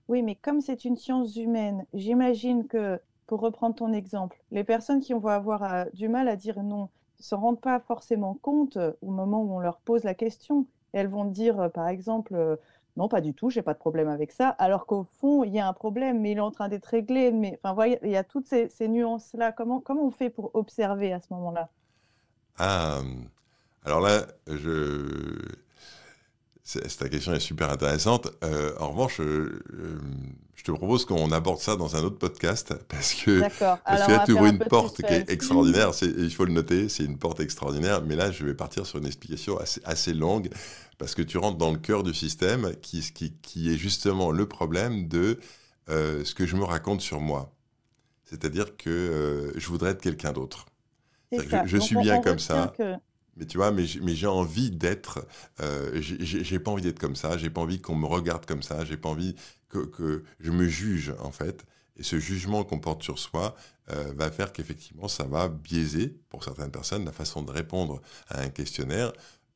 Oui, 0.07 0.21
mais 0.21 0.35
comme 0.35 0.61
c'est 0.61 0.85
une 0.85 0.95
science 0.95 1.35
humaine, 1.35 1.85
j'imagine 1.93 2.67
que, 2.67 3.01
pour 3.27 3.41
reprendre 3.41 3.75
ton 3.75 3.91
exemple, 3.91 4.41
les 4.51 4.63
personnes 4.63 5.01
qui 5.01 5.11
vont 5.11 5.27
avoir 5.27 5.63
euh, 5.63 5.85
du 5.93 6.07
mal 6.07 6.29
à 6.29 6.37
dire 6.37 6.63
non 6.63 6.83
ne 7.19 7.23
se 7.23 7.35
rendent 7.35 7.59
pas 7.59 7.81
forcément 7.81 8.35
compte 8.41 8.77
au 9.01 9.11
moment 9.11 9.43
où 9.43 9.55
on 9.55 9.59
leur 9.59 9.79
pose 9.79 10.05
la 10.05 10.13
question. 10.13 10.67
Elles 10.93 11.09
vont 11.09 11.25
dire, 11.25 11.59
euh, 11.59 11.69
par 11.69 11.89
exemple, 11.89 12.57
non, 12.97 13.09
pas 13.09 13.19
du 13.19 13.33
tout, 13.33 13.49
j'ai 13.49 13.61
pas 13.61 13.73
de 13.73 13.79
problème 13.79 14.07
avec 14.07 14.31
ça. 14.31 14.49
Alors 14.49 14.85
qu'au 14.85 15.05
fond, 15.19 15.43
il 15.43 15.53
y 15.53 15.59
a 15.59 15.67
un 15.67 15.73
problème, 15.73 16.21
mais 16.21 16.31
il 16.31 16.37
est 16.37 16.41
en 16.41 16.51
train 16.51 16.69
d'être 16.69 16.85
réglé. 16.85 17.31
Mais 17.31 17.59
enfin, 17.61 17.73
voyez, 17.73 17.99
il 18.03 18.09
y 18.09 18.15
a 18.15 18.23
toutes 18.23 18.47
ces, 18.47 18.69
nuances-là. 18.87 19.51
Comment, 19.51 19.81
comment 19.81 20.05
on 20.05 20.11
fait 20.11 20.29
pour 20.29 20.51
observer 20.55 21.11
à 21.11 21.19
ce 21.19 21.27
moment-là? 21.31 21.69
Ah, 22.57 23.01
alors 23.83 23.99
là, 23.99 24.25
je... 24.47 25.09
ta 26.97 27.09
question 27.09 27.33
est 27.33 27.41
super 27.41 27.69
intéressante. 27.69 28.29
Euh, 28.45 28.73
en 28.79 28.91
revanche, 28.91 29.19
euh, 29.19 29.61
je 30.55 30.63
te 30.63 30.71
propose 30.71 31.03
qu'on 31.03 31.33
aborde 31.33 31.59
ça 31.59 31.75
dans 31.75 31.97
un 31.97 32.03
autre 32.03 32.17
podcast 32.17 32.73
parce 32.87 33.13
que, 33.13 33.41
parce 33.41 34.05
que 34.05 34.11
là, 34.11 34.23
tu 34.25 34.31
ouvres 34.31 34.45
une 34.45 34.59
porte 34.59 35.01
qui 35.01 35.13
est 35.13 35.29
extraordinaire. 35.29 35.91
il 36.01 36.33
faut 36.33 36.45
le 36.45 36.53
noter, 36.53 36.87
c'est 36.87 37.03
une 37.03 37.17
porte 37.17 37.41
extraordinaire. 37.41 38.01
Mais 38.03 38.15
là, 38.15 38.31
je 38.31 38.45
vais 38.45 38.53
partir 38.53 38.85
sur 38.85 38.99
une 38.99 39.05
explication 39.05 39.57
assez, 39.57 39.81
assez 39.83 40.13
longue 40.13 40.49
parce 40.97 41.15
que 41.15 41.21
tu 41.21 41.37
rentres 41.37 41.57
dans 41.57 41.71
le 41.71 41.77
cœur 41.77 42.03
du 42.03 42.13
système 42.13 42.75
qui, 42.81 43.01
qui, 43.13 43.33
qui 43.41 43.73
est 43.73 43.77
justement 43.77 44.31
le 44.31 44.47
problème 44.47 45.07
de 45.07 45.39
euh, 45.89 46.23
ce 46.23 46.33
que 46.33 46.45
je 46.45 46.55
me 46.55 46.63
raconte 46.63 47.01
sur 47.01 47.19
moi. 47.19 47.53
C'est-à-dire 48.23 48.75
que 48.77 48.89
euh, 48.89 49.51
je 49.59 49.67
voudrais 49.67 49.91
être 49.91 50.01
quelqu'un 50.01 50.33
d'autre. 50.33 50.65
Je, 51.31 51.77
suis 51.77 51.97
bien 51.97 52.21
comme 52.21 52.39
ça. 52.39 52.73
Mais 53.37 53.45
tu 53.45 53.57
vois, 53.57 53.71
mais, 53.71 53.85
j'ai 53.85 54.27
envie 54.27 54.71
d'être. 54.71 55.25
Euh, 55.59 56.01
j'ai 56.01 56.59
pas 56.59 56.71
envie 56.71 56.83
d'être 56.83 56.99
comme 56.99 57.15
ça. 57.15 57.37
J'ai 57.37 57.49
pas 57.49 57.61
envie 57.61 57.81
qu'on 57.81 57.95
me 57.95 58.05
regarde 58.05 58.45
comme 58.45 58.63
ça. 58.63 58.85
J'ai 58.85 58.97
pas 58.97 59.09
envie 59.09 59.35
que, 59.69 59.79
que, 59.79 60.23
je 60.39 60.51
me 60.51 60.67
juge 60.67 61.13
en 61.19 61.31
fait. 61.31 61.65
Et 61.97 62.03
ce 62.03 62.19
jugement 62.19 62.63
qu'on 62.63 62.79
porte 62.79 63.03
sur 63.03 63.19
soi 63.19 63.55
euh, 63.91 64.13
va 64.15 64.31
faire 64.31 64.51
qu'effectivement, 64.51 65.07
ça 65.07 65.23
va 65.23 65.47
biaiser 65.47 66.17
pour 66.29 66.43
certaines 66.43 66.71
personnes 66.71 67.05
la 67.05 67.11
façon 67.11 67.41
de 67.41 67.51
répondre 67.51 68.01
à 68.27 68.41
un 68.41 68.49
questionnaire 68.49 69.13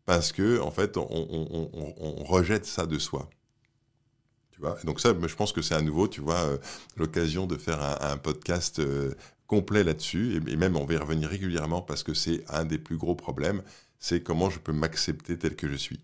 parce 0.09 0.31
que 0.31 0.59
en 0.59 0.71
fait, 0.71 0.97
on, 0.97 2.23
rejette 2.23 2.65
ça 2.65 2.87
de 2.87 2.97
soi. 2.97 3.29
Tu 4.49 4.59
vois? 4.59 4.75
Donc 4.83 4.99
ça, 4.99 5.13
je 5.13 5.35
pense 5.35 5.53
que 5.53 5.61
c'est 5.61 5.75
à 5.75 5.83
nouveau, 5.83 6.07
tu 6.07 6.19
vois, 6.19 6.39
euh, 6.45 6.57
l'occasion 6.97 7.45
de 7.45 7.55
faire 7.55 7.79
un, 8.01 8.17
podcast 8.17 8.79
euh, 8.79 9.13
complet 9.45 9.83
là-dessus, 9.83 10.37
et, 10.37 10.55
même 10.55 10.75
on 10.77 10.85
va 10.85 10.95
y 10.95 10.97
revenir 10.97 11.29
régulièrement 11.29 11.83
parce 11.83 12.01
que 12.01 12.15
c'est 12.15 12.43
un 12.49 12.65
des 12.65 12.79
plus 12.79 12.97
gros 12.97 13.13
problèmes, 13.13 13.61
c'est 13.99 14.23
comment 14.23 14.49
je 14.49 14.57
peux 14.57 14.73
m'accepter 14.73 15.37
tel 15.37 15.55
que 15.55 15.67
je 15.67 15.75
suis. 15.75 15.99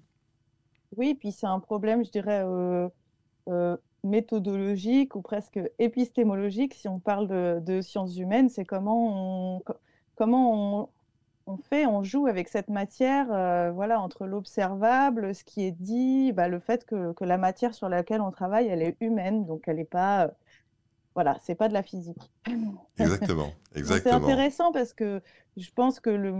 Oui, 0.96 1.16
puis 1.16 1.32
c'est 1.32 1.48
un 1.48 1.60
problème, 1.60 2.06
je 2.06 2.12
dirais, 2.12 2.44
euh, 2.46 3.78
méthodologique 4.04 5.16
ou 5.16 5.24
presque 5.24 5.60
épistémologique, 5.80 6.76
si 6.76 6.88
on 6.88 7.00
parle 7.00 7.64
de, 7.64 7.82
sciences 7.82 8.18
humaines, 8.18 8.50
c'est 8.50 8.66
comment 8.66 9.64
comment 10.16 10.84
on, 10.84 10.90
on 11.48 11.58
fait, 11.58 11.86
on 11.86 12.04
joue 12.04 12.28
avec 12.28 12.48
cette 12.48 12.70
matière, 12.70 13.28
euh, 13.32 13.72
voilà, 13.72 14.00
entre 14.00 14.26
l'observable, 14.26 15.36
ce 15.36 15.44
qui 15.44 15.64
est 15.64 15.72
dit, 15.72 16.32
bah, 16.32 16.48
le 16.48 16.60
fait 16.60 16.86
que, 16.86 17.14
la 17.22 17.38
matière 17.38 17.74
sur 17.74 17.90
laquelle 17.90 18.22
on 18.22 18.32
travaille, 18.32 18.68
elle 18.68 18.82
est 18.82 18.98
humaine, 19.00 19.46
donc 19.46 19.64
elle 19.68 19.78
n'est 19.78 19.86
pas, 19.86 20.26
euh, 20.26 20.28
voilà, 21.14 21.38
c'est 21.42 21.56
pas 21.56 21.68
de 21.68 21.74
la 21.74 21.84
physique. 21.84 22.32
Exactement, 22.98 23.52
exactement. 23.76 24.18
C'est 24.18 24.24
intéressant 24.24 24.72
parce 24.72 24.94
que 24.94 25.22
je 25.58 25.70
pense 25.72 26.00
que 26.00 26.10
le, 26.10 26.34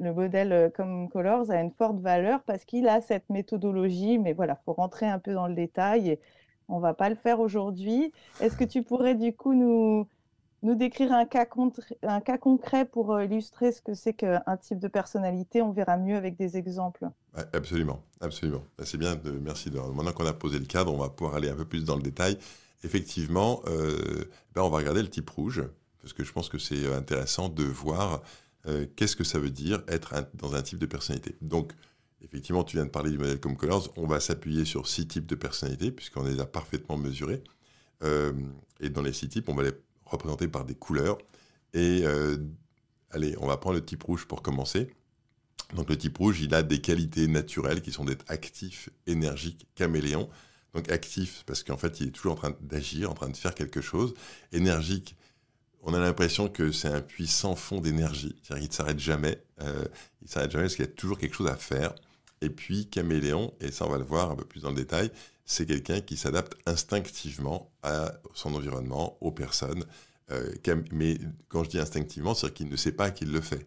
modèle 0.00 0.52
euh, 0.52 0.70
comme 0.70 1.08
Colors 1.08 1.50
a 1.50 1.60
une 1.60 1.72
forte 1.72 1.98
valeur 1.98 2.42
parce 2.44 2.64
qu'il 2.64 2.88
a 2.88 3.00
cette 3.00 3.28
méthodologie, 3.28 4.18
mais 4.18 4.32
voilà, 4.32 4.56
faut 4.64 4.72
rentrer 4.72 5.06
un 5.06 5.18
peu 5.18 5.34
dans 5.34 5.48
le 5.48 5.54
détail 5.54 6.10
et 6.10 6.20
on 6.68 6.78
va 6.78 6.94
pas 6.94 7.10
le 7.10 7.16
faire 7.16 7.40
aujourd'hui. 7.40 8.12
Est-ce 8.40 8.56
que 8.56 8.64
tu 8.64 8.82
pourrais 8.82 9.14
du 9.14 9.34
coup 9.34 9.52
nous 9.52 10.06
nous 10.64 10.74
décrire 10.74 11.12
un 11.12 11.26
cas, 11.26 11.46
un 12.02 12.20
cas 12.20 12.38
concret 12.38 12.86
pour 12.86 13.12
euh, 13.12 13.24
illustrer 13.24 13.70
ce 13.70 13.82
que 13.82 13.94
c'est 13.94 14.14
qu'un 14.14 14.56
type 14.60 14.78
de 14.78 14.88
personnalité 14.88 15.62
On 15.62 15.72
verra 15.72 15.98
mieux 15.98 16.16
avec 16.16 16.36
des 16.36 16.56
exemples. 16.56 17.06
absolument, 17.52 18.02
absolument. 18.20 18.64
Bah, 18.78 18.84
c'est 18.86 18.96
bien, 18.96 19.20
merci. 19.42 19.70
De, 19.70 19.78
maintenant 19.78 20.12
qu'on 20.12 20.26
a 20.26 20.32
posé 20.32 20.58
le 20.58 20.64
cadre, 20.64 20.92
on 20.92 20.98
va 20.98 21.10
pouvoir 21.10 21.36
aller 21.36 21.50
un 21.50 21.54
peu 21.54 21.66
plus 21.66 21.84
dans 21.84 21.96
le 21.96 22.02
détail. 22.02 22.38
Effectivement, 22.82 23.60
euh, 23.66 24.24
ben, 24.54 24.62
on 24.62 24.70
va 24.70 24.78
regarder 24.78 25.02
le 25.02 25.10
type 25.10 25.28
rouge, 25.28 25.62
parce 26.00 26.14
que 26.14 26.24
je 26.24 26.32
pense 26.32 26.48
que 26.48 26.58
c'est 26.58 26.86
euh, 26.86 26.96
intéressant 26.96 27.48
de 27.48 27.64
voir 27.64 28.22
qu'est-ce 28.96 29.14
que 29.14 29.24
ça 29.24 29.38
veut 29.38 29.50
dire 29.50 29.82
être 29.88 30.14
dans 30.32 30.54
un 30.54 30.62
type 30.62 30.78
de 30.78 30.86
personnalité. 30.86 31.36
Donc, 31.42 31.74
effectivement, 32.22 32.64
tu 32.64 32.78
viens 32.78 32.86
de 32.86 32.90
parler 32.90 33.10
du 33.10 33.18
modèle 33.18 33.38
comme 33.38 33.58
Colors, 33.58 33.92
on 33.98 34.06
va 34.06 34.20
s'appuyer 34.20 34.64
sur 34.64 34.86
six 34.88 35.06
types 35.06 35.26
de 35.26 35.34
personnalités, 35.34 35.90
puisqu'on 35.90 36.22
les 36.22 36.40
a 36.40 36.46
parfaitement 36.46 36.96
mesurés. 36.96 37.44
et 38.80 38.88
dans 38.88 39.02
les 39.02 39.12
six 39.12 39.28
types, 39.28 39.50
on 39.50 39.54
va 39.54 39.64
les 39.64 39.72
représenté 40.14 40.48
par 40.48 40.64
des 40.64 40.74
couleurs. 40.74 41.18
Et 41.72 42.02
euh, 42.04 42.38
allez, 43.10 43.36
on 43.40 43.46
va 43.46 43.56
prendre 43.56 43.76
le 43.76 43.84
type 43.84 44.02
rouge 44.02 44.26
pour 44.26 44.42
commencer. 44.42 44.90
Donc 45.74 45.88
le 45.88 45.96
type 45.96 46.18
rouge, 46.18 46.40
il 46.40 46.54
a 46.54 46.62
des 46.62 46.80
qualités 46.80 47.26
naturelles 47.26 47.82
qui 47.82 47.92
sont 47.92 48.04
d'être 48.04 48.24
actif, 48.28 48.90
énergique, 49.06 49.66
caméléon. 49.74 50.28
Donc 50.74 50.90
actif 50.90 51.44
parce 51.46 51.62
qu'en 51.62 51.76
fait, 51.76 52.00
il 52.00 52.08
est 52.08 52.10
toujours 52.10 52.32
en 52.32 52.36
train 52.36 52.56
d'agir, 52.60 53.10
en 53.10 53.14
train 53.14 53.28
de 53.28 53.36
faire 53.36 53.54
quelque 53.54 53.80
chose. 53.80 54.14
Énergique, 54.52 55.16
on 55.82 55.94
a 55.94 55.98
l'impression 55.98 56.48
que 56.48 56.72
c'est 56.72 56.88
un 56.88 57.00
puissant 57.00 57.54
fond 57.56 57.80
d'énergie. 57.80 58.36
C'est-à-dire 58.42 58.62
qu'il 58.62 58.70
ne 58.70 58.74
s'arrête 58.74 58.98
jamais. 58.98 59.42
Euh, 59.60 59.84
il 60.22 60.24
ne 60.24 60.30
s'arrête 60.30 60.50
jamais 60.50 60.64
parce 60.64 60.76
qu'il 60.76 60.84
y 60.84 60.88
a 60.88 60.92
toujours 60.92 61.18
quelque 61.18 61.34
chose 61.34 61.48
à 61.48 61.56
faire. 61.56 61.94
Et 62.44 62.50
puis 62.50 62.86
caméléon, 62.86 63.54
et 63.60 63.72
ça 63.72 63.86
on 63.86 63.90
va 63.90 63.96
le 63.96 64.04
voir 64.04 64.30
un 64.30 64.36
peu 64.36 64.44
plus 64.44 64.60
dans 64.60 64.68
le 64.68 64.76
détail, 64.76 65.10
c'est 65.46 65.66
quelqu'un 65.66 66.00
qui 66.00 66.16
s'adapte 66.16 66.54
instinctivement 66.66 67.70
à 67.82 68.12
son 68.34 68.54
environnement, 68.54 69.16
aux 69.22 69.32
personnes. 69.32 69.84
Euh, 70.30 70.52
mais 70.92 71.18
quand 71.48 71.64
je 71.64 71.70
dis 71.70 71.78
instinctivement, 71.78 72.34
c'est 72.34 72.52
qu'il 72.52 72.68
ne 72.68 72.76
sait 72.76 72.92
pas 72.92 73.10
qu'il 73.10 73.32
le 73.32 73.40
fait. 73.40 73.66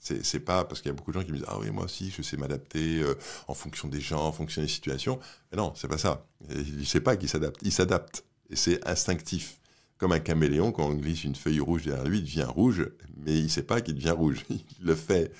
C'est 0.00 0.40
pas 0.40 0.64
parce 0.64 0.80
qu'il 0.80 0.90
y 0.90 0.92
a 0.92 0.94
beaucoup 0.94 1.10
de 1.10 1.18
gens 1.18 1.24
qui 1.24 1.32
me 1.32 1.38
disent 1.38 1.46
ah 1.48 1.58
oui 1.58 1.70
moi 1.70 1.84
aussi 1.84 2.10
je 2.16 2.22
sais 2.22 2.36
m'adapter 2.36 3.02
euh, 3.02 3.14
en 3.48 3.54
fonction 3.54 3.88
des 3.88 4.00
gens, 4.00 4.24
en 4.24 4.32
fonction 4.32 4.62
des 4.62 4.68
situations. 4.68 5.18
Mais 5.50 5.58
non, 5.58 5.72
c'est 5.74 5.88
pas 5.88 5.98
ça. 5.98 6.26
Il 6.50 6.78
ne 6.78 6.84
sait 6.84 7.00
pas 7.00 7.16
qu'il 7.16 7.28
s'adapte. 7.28 7.58
Il 7.62 7.72
s'adapte 7.72 8.24
et 8.50 8.56
c'est 8.56 8.86
instinctif. 8.86 9.58
Comme 9.96 10.12
un 10.12 10.20
caméléon, 10.20 10.70
quand 10.70 10.86
on 10.86 10.94
glisse 10.94 11.24
une 11.24 11.34
feuille 11.34 11.60
rouge 11.60 11.84
derrière 11.84 12.04
lui, 12.04 12.18
il 12.18 12.24
devient 12.24 12.44
rouge, 12.44 12.88
mais 13.16 13.36
il 13.36 13.44
ne 13.44 13.48
sait 13.48 13.64
pas 13.64 13.80
qu'il 13.80 13.96
devient 13.96 14.12
rouge. 14.12 14.44
Il 14.50 14.62
le 14.80 14.94
fait. 14.94 15.32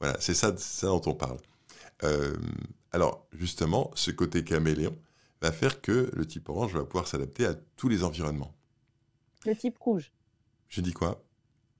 Voilà, 0.00 0.16
c'est 0.20 0.34
ça 0.34 0.52
dont 0.82 1.02
on 1.04 1.14
parle. 1.14 1.38
Euh, 2.02 2.36
alors 2.92 3.26
justement, 3.32 3.90
ce 3.94 4.10
côté 4.10 4.44
caméléon, 4.44 4.96
va 5.42 5.52
faire 5.52 5.80
que 5.80 6.10
le 6.14 6.26
type 6.26 6.48
orange 6.48 6.74
va 6.74 6.84
pouvoir 6.84 7.06
s'adapter 7.06 7.46
à 7.46 7.54
tous 7.76 7.88
les 7.88 8.04
environnements. 8.04 8.52
Le 9.44 9.54
type 9.54 9.78
rouge. 9.78 10.12
Je 10.68 10.80
dis 10.80 10.92
quoi? 10.92 11.22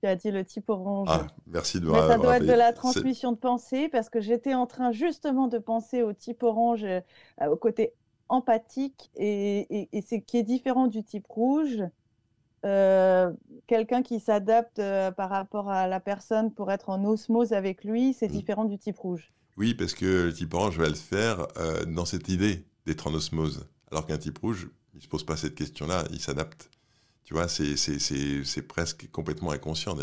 Tu 0.01 0.07
as 0.07 0.15
dit 0.15 0.31
le 0.31 0.45
type 0.45 0.69
orange. 0.69 1.07
Ah, 1.11 1.27
merci 1.47 1.79
de 1.79 1.85
me 1.85 1.93
ça 1.93 2.17
doit 2.17 2.37
être 2.37 2.45
de 2.45 2.53
la 2.53 2.71
transmission 2.71 3.31
de 3.31 3.37
pensée 3.37 3.89
parce 3.89 4.09
que 4.09 4.21
j'étais 4.21 4.53
en 4.53 4.67
train 4.67 4.91
justement 4.91 5.47
de 5.47 5.57
penser 5.57 6.03
au 6.03 6.13
type 6.13 6.43
orange, 6.43 6.83
euh, 6.83 7.01
au 7.49 7.55
côté 7.55 7.93
empathique 8.29 9.09
et, 9.15 9.87
qui 10.27 10.37
est 10.37 10.43
différent 10.43 10.87
du 10.87 11.03
type 11.03 11.25
rouge. 11.27 11.81
Euh, 12.65 13.31
quelqu'un 13.65 14.03
qui 14.03 14.19
s'adapte 14.19 14.79
euh, 14.79 15.11
par 15.11 15.29
rapport 15.29 15.69
à 15.69 15.87
la 15.87 15.99
personne 15.99 16.51
pour 16.51 16.71
être 16.71 16.89
en 16.89 17.03
osmose 17.05 17.53
avec 17.53 17.83
lui, 17.83 18.13
c'est 18.13 18.27
différent 18.27 18.65
du 18.65 18.77
type 18.77 18.97
rouge. 18.97 19.31
Oui, 19.57 19.73
parce 19.73 19.93
que 19.93 20.25
le 20.25 20.33
type 20.33 20.53
orange 20.53 20.77
va 20.77 20.87
le 20.87 20.95
faire 20.95 21.47
dans 21.87 22.05
cette 22.05 22.29
idée 22.29 22.63
d'être 22.85 23.07
en 23.07 23.13
osmose. 23.13 23.67
Alors 23.91 24.05
qu'un 24.05 24.17
type 24.17 24.37
rouge, 24.37 24.69
il 24.93 24.97
ne 24.97 25.01
se 25.03 25.07
pose 25.07 25.23
pas 25.25 25.37
cette 25.37 25.55
question-là, 25.55 26.05
il 26.11 26.19
s'adapte. 26.19 26.69
Tu 27.23 27.33
vois, 27.33 27.49
c'est 27.49 28.67
presque 28.67 29.09
complètement 29.11 29.51
inconscient. 29.51 29.97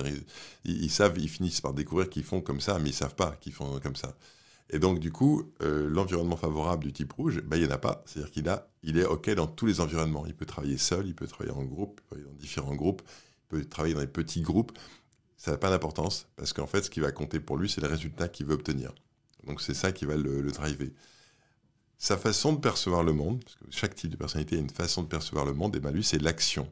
Ils, 0.64 0.90
savent, 0.90 1.18
ils 1.18 1.28
finissent 1.30 1.62
par 1.62 1.72
découvrir 1.72 2.10
qu'ils 2.10 2.22
font 2.22 2.42
comme 2.42 2.60
ça, 2.60 2.78
mais 2.78 2.90
ils 2.90 2.92
ne 2.92 2.96
savent 2.96 3.14
pas 3.14 3.36
qu'ils 3.40 3.54
font 3.54 3.80
comme 3.80 3.96
ça. 3.96 4.14
Et 4.68 4.78
donc, 4.78 4.98
du 4.98 5.10
coup, 5.10 5.52
euh, 5.62 5.88
l'environnement 5.88 6.36
favorable 6.36 6.84
du 6.84 6.92
type 6.92 7.12
rouge, 7.12 7.40
ben, 7.42 7.56
il 7.56 7.62
n'y 7.62 7.68
en 7.68 7.74
a 7.74 7.78
pas. 7.78 8.02
C'est-à-dire 8.06 8.30
qu'il 8.30 8.60
il 8.82 8.98
est 8.98 9.06
OK 9.06 9.30
dans 9.30 9.46
tous 9.46 9.66
les 9.66 9.80
environnements. 9.80 10.26
Il 10.26 10.34
peut 10.34 10.46
travailler 10.46 10.76
seul, 10.76 11.06
il 11.06 11.14
peut 11.14 11.26
travailler 11.26 11.56
en 11.56 11.64
groupe, 11.64 12.00
il 12.00 12.02
peut 12.02 12.16
travailler 12.16 12.28
dans 12.28 12.38
différents 12.38 12.74
groupes, 12.74 13.02
il 13.06 13.48
peut 13.48 13.64
travailler 13.64 13.94
dans 13.94 14.00
des 14.00 14.06
petits 14.06 14.42
groupes. 14.42 14.72
Ça 15.38 15.50
n'a 15.50 15.56
pas 15.56 15.70
d'importance, 15.70 16.28
parce 16.36 16.52
qu'en 16.52 16.66
fait, 16.66 16.82
ce 16.82 16.90
qui 16.90 17.00
va 17.00 17.12
compter 17.12 17.40
pour 17.40 17.56
lui, 17.56 17.68
c'est 17.68 17.80
le 17.80 17.88
résultat 17.88 18.28
qu'il 18.28 18.46
veut 18.46 18.54
obtenir. 18.54 18.92
Donc, 19.46 19.60
c'est 19.60 19.74
ça 19.74 19.92
qui 19.92 20.04
va 20.04 20.16
le, 20.16 20.50
driver 20.50 20.90
sa 21.96 22.18
façon 22.18 22.52
de 22.52 22.58
percevoir 22.58 23.02
le 23.02 23.12
monde, 23.12 23.42
parce 23.42 23.56
que 23.56 23.64
chaque 23.70 23.94
type 23.94 24.10
de 24.10 24.16
personnalité 24.16 24.56
a 24.56 24.58
une 24.58 24.70
façon 24.70 25.02
de 25.02 25.08
percevoir 25.08 25.46
le 25.46 25.54
monde, 25.54 25.76
et 25.76 25.80
bien 25.80 25.90
lui, 25.90 26.04
c'est 26.04 26.20
l'action. 26.20 26.70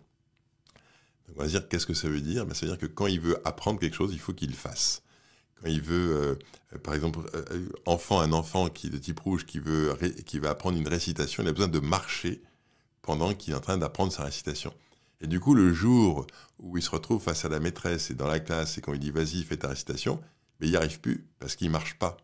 On 1.35 1.41
va 1.41 1.47
dire 1.47 1.67
qu'est-ce 1.69 1.87
que 1.87 1.95
ça 1.95 2.09
veut 2.09 2.21
dire? 2.21 2.45
Ben, 2.45 2.55
Ça 2.55 2.67
veut 2.67 2.73
dire 2.73 2.79
que 2.79 2.87
quand 2.87 3.07
il 3.07 3.21
veut 3.21 3.41
apprendre 3.47 3.81
quelque 3.81 3.97
chose, 3.97 4.13
il 4.13 4.19
faut 4.19 4.35
qu'il 4.35 4.51
le 4.51 4.57
fasse. 4.57 5.03
Quand 5.63 5.71
il 5.71 5.81
veut, 5.81 6.39
euh, 6.73 6.79
par 6.79 6.95
exemple, 6.95 7.21
euh, 7.35 7.69
enfant, 7.87 8.21
un 8.21 8.33
enfant 8.33 8.69
qui 8.69 8.91
de 8.91 8.99
type 8.99 9.21
rouge 9.21 9.47
qui 9.47 9.59
veut, 9.59 9.97
qui 10.27 10.45
apprendre 10.45 10.77
une 10.77 10.89
récitation, 10.89 11.43
il 11.43 11.49
a 11.49 11.53
besoin 11.53 11.69
de 11.69 11.79
marcher 11.79 12.43
pendant 13.01 13.33
qu'il 13.33 13.53
est 13.53 13.57
en 13.57 13.61
train 13.61 13.79
d'apprendre 13.79 14.13
sa 14.13 14.25
récitation. 14.25 14.75
Et 15.21 15.27
du 15.27 15.39
coup, 15.39 15.55
le 15.55 15.73
jour 15.73 16.27
où 16.59 16.77
il 16.77 16.83
se 16.83 16.91
retrouve 16.91 17.23
face 17.23 17.45
à 17.45 17.49
la 17.49 17.61
maîtresse 17.61 18.11
et 18.11 18.15
dans 18.15 18.27
la 18.27 18.41
classe, 18.41 18.79
et 18.79 18.81
quand 18.81 18.93
il 18.93 18.99
dit 18.99 19.11
vas-y, 19.11 19.43
fais 19.45 19.57
ta 19.57 19.69
récitation, 19.69 20.21
mais 20.61 20.67
ben, 20.67 20.67
il 20.67 20.71
n'y 20.71 20.77
arrive 20.77 21.01
plus 21.01 21.25
parce 21.39 21.57
qu'il 21.57 21.71
marche 21.71 21.99
pas. 21.99 22.17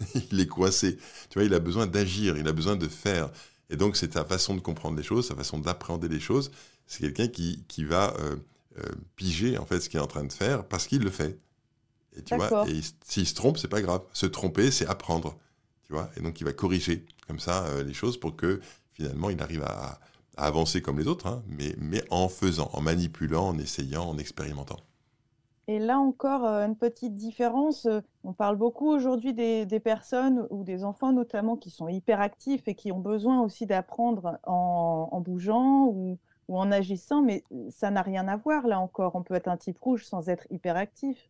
il 0.32 0.40
est 0.40 0.46
coincé. 0.46 0.98
Tu 1.30 1.38
vois, 1.38 1.44
il 1.44 1.54
a 1.54 1.58
besoin 1.58 1.86
d'agir, 1.86 2.36
il 2.36 2.48
a 2.48 2.52
besoin 2.52 2.76
de 2.76 2.88
faire. 2.88 3.30
Et 3.70 3.76
donc, 3.76 3.96
c'est 3.96 4.12
sa 4.12 4.24
façon 4.24 4.54
de 4.54 4.60
comprendre 4.60 4.96
les 4.96 5.02
choses, 5.02 5.28
sa 5.28 5.34
façon 5.34 5.58
d'appréhender 5.58 6.08
les 6.08 6.20
choses. 6.20 6.50
C'est 6.86 7.00
quelqu'un 7.00 7.28
qui, 7.28 7.64
qui 7.68 7.84
va 7.84 8.14
euh, 8.18 8.36
euh, 8.78 8.82
piger, 9.16 9.58
en 9.58 9.66
fait, 9.66 9.80
ce 9.80 9.88
qu'il 9.88 9.98
est 9.98 10.02
en 10.02 10.06
train 10.06 10.24
de 10.24 10.32
faire 10.32 10.64
parce 10.64 10.86
qu'il 10.86 11.02
le 11.02 11.10
fait. 11.10 11.38
Et 12.16 12.22
tu 12.22 12.34
vois, 12.34 12.68
et 12.68 12.80
s'il 13.04 13.26
se 13.26 13.34
trompe, 13.34 13.58
c'est 13.58 13.68
pas 13.68 13.82
grave. 13.82 14.02
Se 14.12 14.26
tromper, 14.26 14.70
c'est 14.70 14.86
apprendre. 14.86 15.36
Tu 15.84 15.92
vois, 15.92 16.10
et 16.16 16.20
donc 16.20 16.40
il 16.40 16.44
va 16.44 16.52
corriger 16.52 17.06
comme 17.26 17.38
ça 17.38 17.66
euh, 17.66 17.82
les 17.82 17.94
choses 17.94 18.18
pour 18.18 18.36
que 18.36 18.60
finalement 18.92 19.30
il 19.30 19.40
arrive 19.40 19.62
à, 19.62 20.00
avancer 20.36 20.80
comme 20.80 21.00
les 21.00 21.08
autres, 21.08 21.26
hein, 21.26 21.42
mais, 21.48 21.74
mais 21.78 22.04
en 22.10 22.28
faisant, 22.28 22.70
en 22.72 22.80
manipulant, 22.80 23.48
en 23.48 23.58
essayant, 23.58 24.04
en 24.04 24.18
expérimentant. 24.18 24.78
Et 25.70 25.78
là 25.78 25.98
encore, 25.98 26.46
euh, 26.46 26.66
une 26.66 26.76
petite 26.76 27.14
différence. 27.14 27.84
Euh, 27.84 28.00
on 28.24 28.32
parle 28.32 28.56
beaucoup 28.56 28.88
aujourd'hui 28.88 29.34
des, 29.34 29.80
personnes 29.80 30.46
ou 30.48 30.64
des 30.64 30.82
enfants 30.82 31.12
notamment 31.12 31.56
qui 31.56 31.70
sont 31.70 31.88
hyperactifs 31.88 32.66
et 32.68 32.74
qui 32.74 32.90
ont 32.90 33.00
besoin 33.00 33.42
aussi 33.42 33.66
d'apprendre 33.66 34.38
en, 34.44 35.20
bougeant 35.20 35.86
ou, 35.86 36.18
en 36.48 36.72
agissant, 36.72 37.22
mais 37.22 37.44
ça 37.68 37.90
n'a 37.90 38.00
rien 38.00 38.26
à 38.28 38.36
voir 38.36 38.66
là 38.66 38.80
encore. 38.80 39.14
On 39.14 39.22
peut 39.22 39.34
être 39.34 39.48
un 39.48 39.58
type 39.58 39.78
rouge 39.78 40.06
sans 40.06 40.30
être 40.30 40.46
hyperactif. 40.50 41.28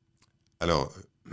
Alors, 0.60 0.92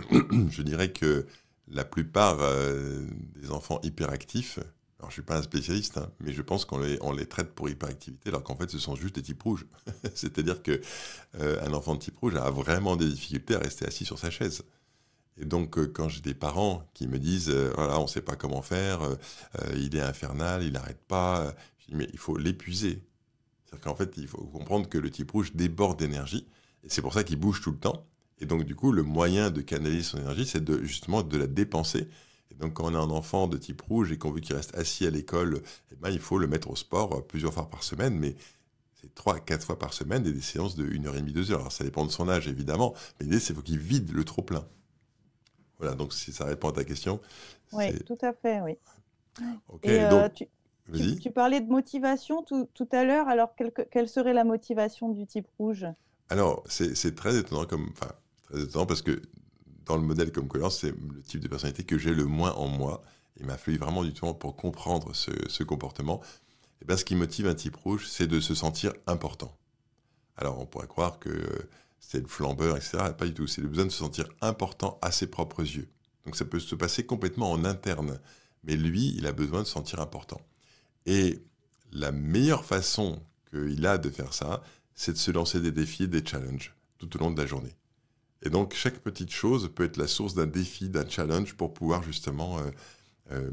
je 0.50 0.62
dirais 0.62 0.92
que 0.92 1.26
la 1.68 1.84
plupart 1.84 2.38
euh, 2.40 3.06
des 3.36 3.52
enfants 3.52 3.78
hyperactifs 3.84 4.58
alors, 4.98 5.10
je 5.10 5.14
suis 5.14 5.22
pas 5.22 5.36
un 5.36 5.42
spécialiste, 5.42 5.98
hein, 5.98 6.10
mais 6.20 6.32
je 6.32 6.40
pense 6.40 6.64
qu'on 6.64 6.78
les, 6.78 7.26
traite 7.26 7.54
pour 7.54 7.68
hyperactivité, 7.68 8.30
alors 8.30 8.42
qu'en 8.42 8.56
fait, 8.56 8.70
ce 8.70 8.78
sont 8.78 8.96
juste 8.96 9.16
des 9.16 9.22
types 9.22 9.42
rouges. 9.42 9.66
C'est-à-dire 10.14 10.62
qu'un 10.62 10.78
euh, 11.38 11.70
enfant 11.72 11.94
de 11.94 12.00
type 12.00 12.18
rouge 12.18 12.34
a 12.36 12.50
vraiment 12.50 12.96
des 12.96 13.06
difficultés 13.06 13.56
à 13.56 13.58
rester 13.58 13.86
assis 13.86 14.06
sur 14.06 14.18
sa 14.18 14.30
chaise. 14.30 14.62
Et 15.38 15.44
donc, 15.44 15.76
euh, 15.76 15.86
quand 15.86 16.08
j'ai 16.08 16.22
des 16.22 16.32
parents 16.32 16.88
qui 16.94 17.08
me 17.08 17.18
disent, 17.18 17.50
euh, 17.50 17.72
voilà, 17.74 17.98
on 18.00 18.04
ne 18.04 18.08
sait 18.08 18.22
pas 18.22 18.36
comment 18.36 18.62
faire, 18.62 19.00
il 19.74 19.94
est 19.94 20.00
infernal, 20.00 20.62
il 20.62 20.72
n'arrête 20.72 21.02
pas, 21.06 21.54
je 21.78 21.86
dis, 21.88 21.94
mais 21.94 22.08
il 22.14 22.18
faut 22.18 22.38
l'épuiser. 22.38 23.02
C'est-à-dire 23.64 23.84
qu'en 23.84 23.94
fait, 23.94 24.14
il 24.16 24.26
faut 24.26 24.44
comprendre 24.46 24.88
que 24.88 24.96
le 24.96 25.10
type 25.10 25.30
rouge 25.30 25.52
déborde 25.54 25.98
d'énergie, 25.98 26.46
et 26.84 26.88
c'est 26.88 27.02
pour 27.02 27.12
ça 27.12 27.22
qu'il 27.22 27.36
bouge 27.36 27.60
tout 27.60 27.70
le 27.70 27.78
temps. 27.78 28.06
Et 28.38 28.46
donc, 28.46 28.64
du 28.64 28.74
coup, 28.74 28.92
le 28.92 29.02
moyen 29.02 29.50
de 29.50 29.60
canaliser 29.60 30.02
son 30.02 30.18
énergie, 30.18 30.46
c'est 30.46 30.66
justement 30.84 31.22
de 31.22 31.36
la 31.36 31.46
dépenser 31.46 32.08
donc, 32.58 32.74
quand 32.74 32.84
on 32.84 32.94
a 32.94 32.98
un 32.98 33.10
enfant 33.10 33.48
de 33.48 33.56
type 33.56 33.82
rouge 33.82 34.12
et 34.12 34.18
qu'on 34.18 34.30
veut 34.30 34.40
qu'il 34.40 34.56
reste 34.56 34.76
assis 34.76 35.06
à 35.06 35.10
l'école, 35.10 35.62
eh 35.92 35.96
ben, 35.96 36.10
il 36.10 36.18
faut 36.18 36.38
le 36.38 36.46
mettre 36.46 36.70
au 36.70 36.76
sport 36.76 37.14
euh, 37.14 37.20
plusieurs 37.20 37.52
fois 37.52 37.68
par 37.68 37.82
semaine, 37.82 38.18
mais 38.18 38.34
c'est 39.00 39.14
trois, 39.14 39.38
quatre 39.38 39.64
fois 39.64 39.78
par 39.78 39.92
semaine 39.92 40.26
et 40.26 40.32
des 40.32 40.40
séances 40.40 40.74
de 40.74 40.86
1h30, 40.86 41.32
2 41.32 41.52
heures. 41.52 41.60
Alors, 41.60 41.72
ça 41.72 41.84
dépend 41.84 42.06
de 42.06 42.10
son 42.10 42.28
âge, 42.28 42.48
évidemment, 42.48 42.94
mais 43.18 43.26
l'idée, 43.26 43.40
c'est 43.40 43.48
qu'il 43.48 43.56
faut 43.56 43.62
qu'il 43.62 43.78
vide 43.78 44.12
le 44.12 44.24
trop-plein. 44.24 44.66
Voilà, 45.78 45.94
donc 45.94 46.14
si 46.14 46.32
ça 46.32 46.46
répond 46.46 46.70
à 46.70 46.72
ta 46.72 46.84
question. 46.84 47.20
Oui, 47.72 47.98
tout 48.04 48.18
à 48.22 48.32
fait, 48.32 48.60
oui. 48.62 48.78
Ok, 49.68 49.86
donc, 50.08 50.48
tu, 51.20 51.30
parlais 51.30 51.60
de 51.60 51.68
motivation 51.68 52.42
tout, 52.42 52.88
à 52.92 53.04
l'heure, 53.04 53.28
alors 53.28 53.50
quelle, 53.90 54.08
serait 54.08 54.32
la 54.32 54.44
motivation 54.44 55.10
du 55.10 55.26
type 55.26 55.46
rouge? 55.58 55.86
Alors, 56.30 56.64
c'est 56.68 57.14
très 57.14 57.36
étonnant 57.36 57.66
comme... 57.66 57.90
Enfin, 57.92 58.12
très 58.44 58.62
étonnant 58.62 58.86
parce 58.86 59.02
que 59.02 59.20
dans 59.86 59.96
le 59.96 60.02
modèle 60.02 60.32
comme 60.32 60.48
collant, 60.48 60.70
c'est 60.70 60.90
le 60.90 61.22
type 61.22 61.40
de 61.40 61.48
personnalité 61.48 61.84
que 61.84 61.96
j'ai 61.96 62.14
le 62.14 62.24
moins 62.24 62.52
en 62.52 62.66
moi. 62.66 63.02
Il 63.38 63.46
m'a 63.46 63.56
fallu 63.56 63.78
vraiment 63.78 64.04
du 64.04 64.12
temps 64.12 64.34
pour 64.34 64.56
comprendre 64.56 65.14
ce, 65.14 65.62
comportement. 65.62 66.20
Et 66.86 66.96
ce 66.96 67.04
qui 67.04 67.14
motive 67.14 67.46
un 67.46 67.54
type 67.54 67.76
rouge, 67.76 68.06
c'est 68.08 68.26
de 68.26 68.40
se 68.40 68.54
sentir 68.54 68.92
important. 69.06 69.56
Alors, 70.36 70.58
on 70.60 70.66
pourrait 70.66 70.88
croire 70.88 71.18
que 71.18 71.30
c'est 72.00 72.20
le 72.20 72.26
flambeur, 72.26 72.76
etc. 72.76 72.98
Pas 73.16 73.26
du 73.26 73.34
tout. 73.34 73.46
C'est 73.46 73.60
le 73.60 73.68
besoin 73.68 73.86
de 73.86 73.90
se 73.90 73.98
sentir 73.98 74.28
important 74.40 74.98
à 75.02 75.10
ses 75.10 75.28
propres 75.28 75.62
yeux. 75.62 75.88
Donc, 76.24 76.36
ça 76.36 76.44
peut 76.44 76.60
se 76.60 76.74
passer 76.74 77.06
complètement 77.06 77.50
en 77.50 77.64
interne. 77.64 78.20
Mais 78.64 78.76
lui, 78.76 79.14
il 79.16 79.26
a 79.26 79.32
besoin 79.32 79.60
de 79.60 79.66
se 79.66 79.72
sentir 79.72 80.00
important. 80.00 80.40
Et 81.06 81.38
la 81.92 82.10
meilleure 82.12 82.64
façon 82.64 83.22
qu'il 83.50 83.86
a 83.86 83.98
de 83.98 84.10
faire 84.10 84.34
ça, 84.34 84.62
c'est 84.94 85.12
de 85.12 85.18
se 85.18 85.30
lancer 85.30 85.60
des 85.60 85.72
défis, 85.72 86.08
des 86.08 86.24
challenges 86.24 86.74
tout 86.98 87.14
au 87.16 87.20
long 87.20 87.30
de 87.30 87.40
la 87.40 87.46
journée. 87.46 87.74
Et 88.42 88.50
donc, 88.50 88.74
chaque 88.74 88.98
petite 88.98 89.30
chose 89.30 89.70
peut 89.74 89.84
être 89.84 89.96
la 89.96 90.06
source 90.06 90.34
d'un 90.34 90.46
défi, 90.46 90.88
d'un 90.88 91.08
challenge 91.08 91.54
pour 91.54 91.72
pouvoir 91.72 92.02
justement 92.02 92.58
euh, 92.58 92.70
euh, 93.32 93.50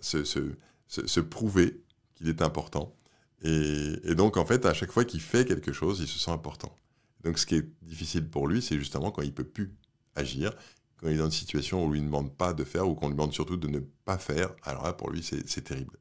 se, 0.00 1.20
prouver 1.20 1.82
qu'il 2.14 2.28
est 2.28 2.42
important. 2.42 2.94
Et, 3.42 4.14
donc, 4.14 4.36
en 4.36 4.44
fait, 4.44 4.66
à 4.66 4.74
chaque 4.74 4.92
fois 4.92 5.04
qu'il 5.04 5.20
fait 5.20 5.44
quelque 5.44 5.72
chose, 5.72 6.00
il 6.00 6.08
se 6.08 6.18
sent 6.18 6.30
important. 6.30 6.74
Donc, 7.22 7.38
ce 7.38 7.46
qui 7.46 7.56
est 7.56 7.68
difficile 7.82 8.28
pour 8.28 8.46
lui, 8.46 8.62
c'est 8.62 8.78
justement 8.78 9.10
quand 9.10 9.22
il 9.22 9.32
peut 9.32 9.44
plus 9.44 9.74
agir, 10.14 10.52
quand 10.98 11.08
il 11.08 11.14
est 11.14 11.18
dans 11.18 11.26
une 11.26 11.30
situation 11.30 11.82
où 11.82 11.86
on 11.86 11.90
lui 11.90 12.00
demande 12.00 12.34
pas 12.34 12.54
de 12.54 12.64
faire 12.64 12.88
ou 12.88 12.94
qu'on 12.94 13.08
lui 13.08 13.14
demande 13.14 13.32
surtout 13.32 13.56
de 13.56 13.68
ne 13.68 13.80
pas 14.04 14.18
faire. 14.18 14.54
Alors 14.62 14.84
là, 14.84 14.92
pour 14.92 15.10
lui, 15.10 15.22
c'est 15.22 15.62
terrible. 15.62 15.98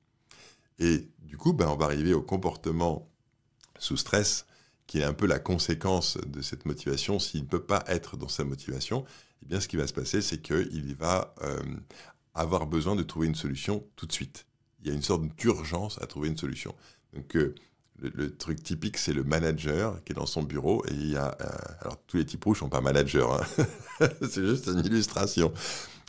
Et 0.79 1.09
du 1.19 1.37
coup, 1.37 1.53
ben, 1.53 1.67
on 1.67 1.75
va 1.75 1.85
arriver 1.85 2.13
au 2.13 2.21
comportement 2.21 3.09
sous 3.79 3.97
stress 3.97 4.45
qui 4.87 4.99
est 4.99 5.03
un 5.03 5.13
peu 5.13 5.25
la 5.25 5.39
conséquence 5.39 6.17
de 6.27 6.41
cette 6.41 6.65
motivation, 6.65 7.19
s'il 7.19 7.41
ne 7.41 7.47
peut 7.47 7.63
pas 7.63 7.83
être 7.87 8.17
dans 8.17 8.27
sa 8.27 8.43
motivation, 8.43 9.05
eh 9.43 9.45
bien, 9.47 9.59
ce 9.59 9.67
qui 9.67 9.77
va 9.77 9.87
se 9.87 9.93
passer, 9.93 10.21
c'est 10.21 10.41
qu'il 10.41 10.95
va 10.95 11.33
euh, 11.43 11.61
avoir 12.33 12.67
besoin 12.67 12.95
de 12.95 13.03
trouver 13.03 13.27
une 13.27 13.35
solution 13.35 13.85
tout 13.95 14.05
de 14.05 14.11
suite. 14.11 14.45
Il 14.81 14.87
y 14.89 14.91
a 14.91 14.93
une 14.93 15.01
sorte 15.01 15.23
d'urgence 15.37 15.99
à 16.01 16.05
trouver 16.05 16.29
une 16.29 16.37
solution. 16.37 16.75
Donc, 17.13 17.35
euh, 17.35 17.55
le, 17.99 18.35
truc 18.35 18.61
typique, 18.61 18.97
c'est 18.97 19.13
le 19.13 19.23
manager 19.23 20.03
qui 20.03 20.11
est 20.11 20.15
dans 20.15 20.25
son 20.25 20.43
bureau 20.43 20.83
et 20.87 20.93
il 20.93 21.11
y 21.11 21.15
a. 21.15 21.35
Euh, 21.41 21.47
alors, 21.81 21.97
tous 22.07 22.17
les 22.17 22.25
types 22.25 22.43
rouges 22.43 22.59
sont 22.59 22.69
pas 22.69 22.81
managers, 22.81 23.25
hein. 23.29 23.65
c'est 24.21 24.45
juste 24.45 24.67
une 24.67 24.85
illustration. 24.85 25.53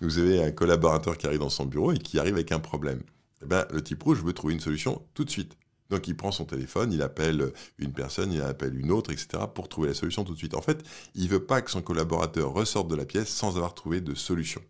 Vous 0.02 0.18
avez 0.18 0.42
un 0.42 0.50
collaborateur 0.50 1.16
qui 1.16 1.26
arrive 1.26 1.38
dans 1.38 1.48
son 1.48 1.64
bureau 1.64 1.92
et 1.92 1.98
qui 1.98 2.18
arrive 2.18 2.34
avec 2.34 2.52
un 2.52 2.58
problème. 2.58 3.00
Eh 3.42 3.46
bien, 3.46 3.66
le 3.70 3.82
type 3.82 4.02
rouge 4.02 4.22
veut 4.22 4.32
trouver 4.32 4.54
une 4.54 4.60
solution 4.60 5.02
tout 5.14 5.24
de 5.24 5.30
suite. 5.30 5.56
Donc 5.90 6.08
il 6.08 6.16
prend 6.16 6.32
son 6.32 6.44
téléphone, 6.44 6.92
il 6.92 7.02
appelle 7.02 7.52
une 7.78 7.92
personne, 7.92 8.32
il 8.32 8.42
appelle 8.42 8.78
une 8.78 8.90
autre, 8.90 9.12
etc., 9.12 9.44
pour 9.54 9.68
trouver 9.68 9.88
la 9.88 9.94
solution 9.94 10.24
tout 10.24 10.32
de 10.32 10.38
suite. 10.38 10.54
En 10.54 10.62
fait, 10.62 10.84
il 11.14 11.28
veut 11.28 11.44
pas 11.44 11.62
que 11.62 11.70
son 11.70 11.82
collaborateur 11.82 12.52
ressorte 12.52 12.88
de 12.88 12.96
la 12.96 13.04
pièce 13.04 13.28
sans 13.28 13.56
avoir 13.56 13.74
trouvé 13.74 14.00
de 14.00 14.14
solution. 14.14 14.62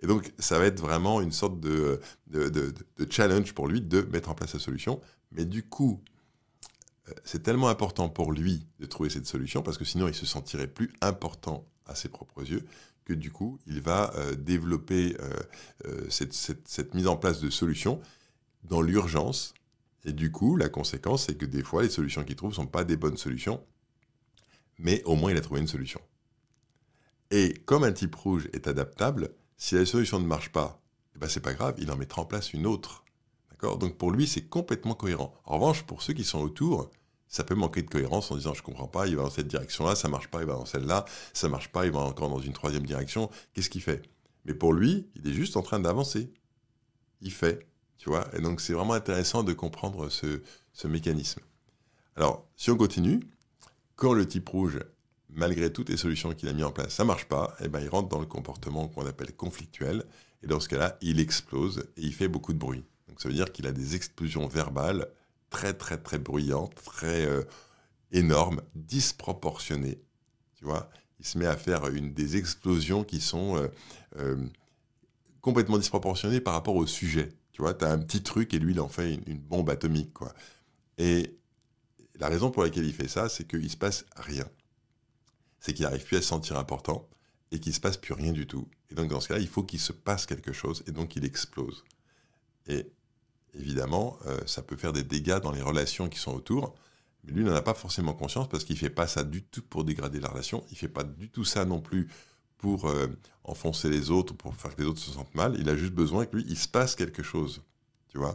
Et 0.00 0.06
donc, 0.06 0.32
ça 0.38 0.58
va 0.58 0.66
être 0.66 0.80
vraiment 0.80 1.20
une 1.20 1.32
sorte 1.32 1.58
de, 1.60 2.00
de, 2.28 2.72
challenge 3.10 3.52
pour 3.52 3.66
lui 3.66 3.80
de 3.80 4.02
mettre 4.02 4.28
en 4.28 4.34
place 4.34 4.50
sa 4.50 4.58
solution. 4.58 5.00
Mais 5.32 5.44
du 5.44 5.64
coup, 5.64 6.00
euh, 7.08 7.12
c'est 7.24 7.42
tellement 7.42 7.68
important 7.68 8.08
pour 8.08 8.32
lui 8.32 8.66
de 8.78 8.86
trouver 8.86 9.10
cette 9.10 9.26
solution, 9.26 9.62
parce 9.62 9.76
que 9.76 9.84
sinon, 9.84 10.06
il 10.08 10.14
se 10.14 10.26
sentirait 10.26 10.68
plus 10.68 10.92
important 11.00 11.66
à 11.86 11.94
ses 11.94 12.08
propres 12.08 12.48
yeux, 12.48 12.64
que 13.04 13.12
du 13.12 13.32
coup, 13.32 13.58
il 13.66 13.80
va 13.80 14.12
euh, 14.14 14.34
développer 14.36 15.16
euh, 15.20 16.06
cette, 16.10 16.34
cette 16.34 16.94
mise 16.94 17.08
en 17.08 17.16
place 17.16 17.40
de 17.40 17.50
solutions 17.50 18.00
dans 18.62 18.82
l'urgence 18.82 19.54
et 20.04 20.12
du 20.12 20.30
coup, 20.30 20.56
la 20.56 20.68
conséquence, 20.68 21.26
c'est 21.26 21.36
que 21.36 21.46
des 21.46 21.62
fois, 21.62 21.82
les 21.82 21.90
solutions 21.90 22.24
qu'il 22.24 22.36
trouve 22.36 22.50
ne 22.50 22.56
sont 22.56 22.66
pas 22.66 22.84
des 22.84 22.96
bonnes 22.96 23.16
solutions, 23.16 23.64
mais 24.78 25.02
au 25.04 25.16
moins 25.16 25.30
il 25.30 25.36
a 25.36 25.40
trouvé 25.40 25.60
une 25.60 25.66
solution. 25.66 26.00
Et 27.30 27.54
comme 27.66 27.84
un 27.84 27.92
type 27.92 28.14
rouge 28.14 28.48
est 28.52 28.68
adaptable, 28.68 29.30
si 29.56 29.74
la 29.74 29.84
solution 29.84 30.18
ne 30.20 30.26
marche 30.26 30.50
pas, 30.50 30.80
eh 31.14 31.18
ben 31.18 31.28
c'est 31.28 31.40
pas 31.40 31.52
grave, 31.52 31.74
il 31.78 31.90
en 31.90 31.96
mettra 31.96 32.22
en 32.22 32.24
place 32.24 32.52
une 32.52 32.66
autre. 32.66 33.04
D'accord? 33.50 33.78
Donc 33.78 33.98
pour 33.98 34.10
lui, 34.10 34.26
c'est 34.26 34.48
complètement 34.48 34.94
cohérent. 34.94 35.34
En 35.44 35.56
revanche, 35.58 35.82
pour 35.82 36.02
ceux 36.02 36.14
qui 36.14 36.24
sont 36.24 36.40
autour, 36.40 36.90
ça 37.26 37.44
peut 37.44 37.54
manquer 37.54 37.82
de 37.82 37.90
cohérence 37.90 38.30
en 38.30 38.36
disant 38.36 38.54
je 38.54 38.62
comprends 38.62 38.88
pas, 38.88 39.06
il 39.06 39.16
va 39.16 39.24
dans 39.24 39.30
cette 39.30 39.48
direction-là, 39.48 39.94
ça 39.94 40.08
marche 40.08 40.28
pas, 40.28 40.40
il 40.40 40.46
va 40.46 40.54
dans 40.54 40.64
celle-là, 40.64 41.04
ça 41.34 41.48
marche 41.48 41.70
pas, 41.70 41.84
il 41.84 41.92
va 41.92 42.00
encore 42.00 42.30
dans 42.30 42.40
une 42.40 42.54
troisième 42.54 42.86
direction. 42.86 43.30
Qu'est-ce 43.52 43.68
qu'il 43.68 43.82
fait? 43.82 44.02
Mais 44.44 44.54
pour 44.54 44.72
lui, 44.72 45.10
il 45.14 45.28
est 45.28 45.34
juste 45.34 45.56
en 45.56 45.62
train 45.62 45.80
d'avancer. 45.80 46.32
Il 47.20 47.32
fait. 47.32 47.66
Tu 47.98 48.08
vois 48.08 48.28
Et 48.36 48.40
donc, 48.40 48.60
c'est 48.60 48.72
vraiment 48.72 48.94
intéressant 48.94 49.42
de 49.42 49.52
comprendre 49.52 50.08
ce, 50.08 50.40
mécanisme. 50.86 51.40
Alors, 52.16 52.46
si 52.56 52.70
on 52.70 52.76
continue, 52.76 53.20
quand 53.96 54.12
le 54.12 54.26
type 54.26 54.48
rouge, 54.48 54.78
malgré 55.28 55.72
toutes 55.72 55.88
les 55.88 55.96
solutions 55.96 56.32
qu'il 56.32 56.48
a 56.48 56.52
mis 56.52 56.62
en 56.62 56.70
place, 56.70 56.94
ça 56.94 57.04
marche 57.04 57.26
pas, 57.26 57.56
eh 57.60 57.68
ben, 57.68 57.80
il 57.80 57.88
rentre 57.88 58.08
dans 58.08 58.20
le 58.20 58.26
comportement 58.26 58.88
qu'on 58.88 59.06
appelle 59.06 59.34
conflictuel. 59.34 60.04
Et 60.42 60.46
dans 60.46 60.60
ce 60.60 60.68
cas-là, 60.68 60.96
il 61.02 61.18
explose 61.18 61.80
et 61.96 62.02
il 62.02 62.14
fait 62.14 62.28
beaucoup 62.28 62.52
de 62.52 62.58
bruit. 62.58 62.84
Donc, 63.08 63.20
ça 63.20 63.28
veut 63.28 63.34
dire 63.34 63.50
qu'il 63.50 63.66
a 63.66 63.72
des 63.72 63.96
explosions 63.96 64.46
verbales 64.46 65.08
très, 65.50 65.74
très, 65.74 65.98
très 65.98 66.18
bruyantes, 66.18 66.74
très 66.76 67.26
euh, 67.26 67.42
énormes, 68.12 68.62
disproportionnées. 68.74 70.00
Tu 70.54 70.64
vois 70.64 70.90
Il 71.18 71.26
se 71.26 71.38
met 71.38 71.46
à 71.46 71.56
faire 71.56 71.90
des 71.90 72.36
explosions 72.36 73.02
qui 73.02 73.20
sont 73.20 73.56
euh, 73.56 73.68
euh, 74.16 74.46
complètement 75.40 75.78
disproportionnées 75.78 76.40
par 76.40 76.54
rapport 76.54 76.76
au 76.76 76.86
sujet. 76.86 77.30
Tu 77.58 77.62
vois, 77.62 77.74
tu 77.74 77.84
as 77.84 77.90
un 77.90 77.98
petit 77.98 78.22
truc 78.22 78.54
et 78.54 78.60
lui, 78.60 78.72
il 78.72 78.80
en 78.80 78.88
fait 78.88 79.14
une, 79.14 79.36
bombe 79.36 79.68
atomique, 79.68 80.12
quoi. 80.12 80.32
Et 80.96 81.36
la 82.14 82.28
raison 82.28 82.52
pour 82.52 82.62
laquelle 82.62 82.86
il 82.86 82.92
fait 82.92 83.08
ça, 83.08 83.28
c'est 83.28 83.48
qu'il 83.48 83.64
ne 83.64 83.68
se 83.68 83.76
passe 83.76 84.06
rien. 84.14 84.48
C'est 85.58 85.74
qu'il 85.74 85.84
n'arrive 85.84 86.04
plus 86.04 86.18
à 86.18 86.22
se 86.22 86.28
sentir 86.28 86.56
important 86.56 87.08
et 87.50 87.58
qu'il 87.58 87.70
ne 87.70 87.74
se 87.74 87.80
passe 87.80 87.96
plus 87.96 88.14
rien 88.14 88.30
du 88.30 88.46
tout. 88.46 88.68
Et 88.92 88.94
donc, 88.94 89.08
dans 89.08 89.20
ce 89.20 89.26
cas-là, 89.26 89.40
il 89.40 89.48
faut 89.48 89.64
qu'il 89.64 89.80
se 89.80 89.90
passe 89.90 90.24
quelque 90.24 90.52
chose 90.52 90.84
et 90.86 90.92
donc 90.92 91.16
il 91.16 91.24
explose. 91.24 91.82
Et 92.68 92.92
évidemment, 93.54 94.20
euh, 94.26 94.38
ça 94.46 94.62
peut 94.62 94.76
faire 94.76 94.92
des 94.92 95.02
dégâts 95.02 95.40
dans 95.40 95.50
les 95.50 95.62
relations 95.62 96.08
qui 96.08 96.20
sont 96.20 96.34
autour. 96.34 96.76
Mais 97.24 97.32
lui 97.32 97.42
n'en 97.42 97.56
a 97.56 97.62
pas 97.62 97.74
forcément 97.74 98.12
conscience 98.12 98.48
parce 98.48 98.62
qu'il 98.62 98.76
ne 98.76 98.80
fait 98.80 98.88
pas 98.88 99.08
ça 99.08 99.24
du 99.24 99.42
tout 99.42 99.62
pour 99.62 99.82
dégrader 99.82 100.20
la 100.20 100.28
relation. 100.28 100.64
Il 100.70 100.74
ne 100.74 100.78
fait 100.78 100.86
pas 100.86 101.02
du 101.02 101.28
tout 101.28 101.44
ça 101.44 101.64
non 101.64 101.80
plus 101.80 102.06
pour 102.58 102.86
euh, 102.86 103.06
enfoncer 103.44 103.88
les 103.88 104.10
autres, 104.10 104.34
pour 104.34 104.54
faire 104.54 104.74
que 104.74 104.82
les 104.82 104.88
autres 104.88 105.00
se 105.00 105.12
sentent 105.12 105.34
mal. 105.34 105.56
Il 105.58 105.68
a 105.68 105.76
juste 105.76 105.94
besoin 105.94 106.26
que 106.26 106.36
lui, 106.36 106.44
il 106.48 106.58
se 106.58 106.68
passe 106.68 106.94
quelque 106.94 107.22
chose, 107.22 107.62
tu 108.08 108.18
vois. 108.18 108.34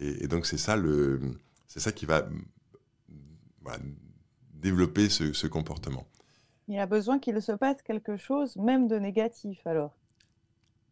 Et, 0.00 0.26
donc 0.26 0.44
c'est 0.44 0.58
ça 0.58 0.76
le, 0.76 1.20
c'est 1.68 1.80
ça 1.80 1.92
qui 1.92 2.04
va 2.04 2.28
développer 4.52 5.08
ce, 5.08 5.46
comportement. 5.46 6.06
Il 6.68 6.78
a 6.78 6.86
besoin 6.86 7.18
qu'il 7.18 7.40
se 7.40 7.52
passe 7.52 7.82
quelque 7.82 8.16
chose, 8.16 8.56
même 8.56 8.88
de 8.88 8.96
négatif, 8.96 9.66
alors. 9.66 9.94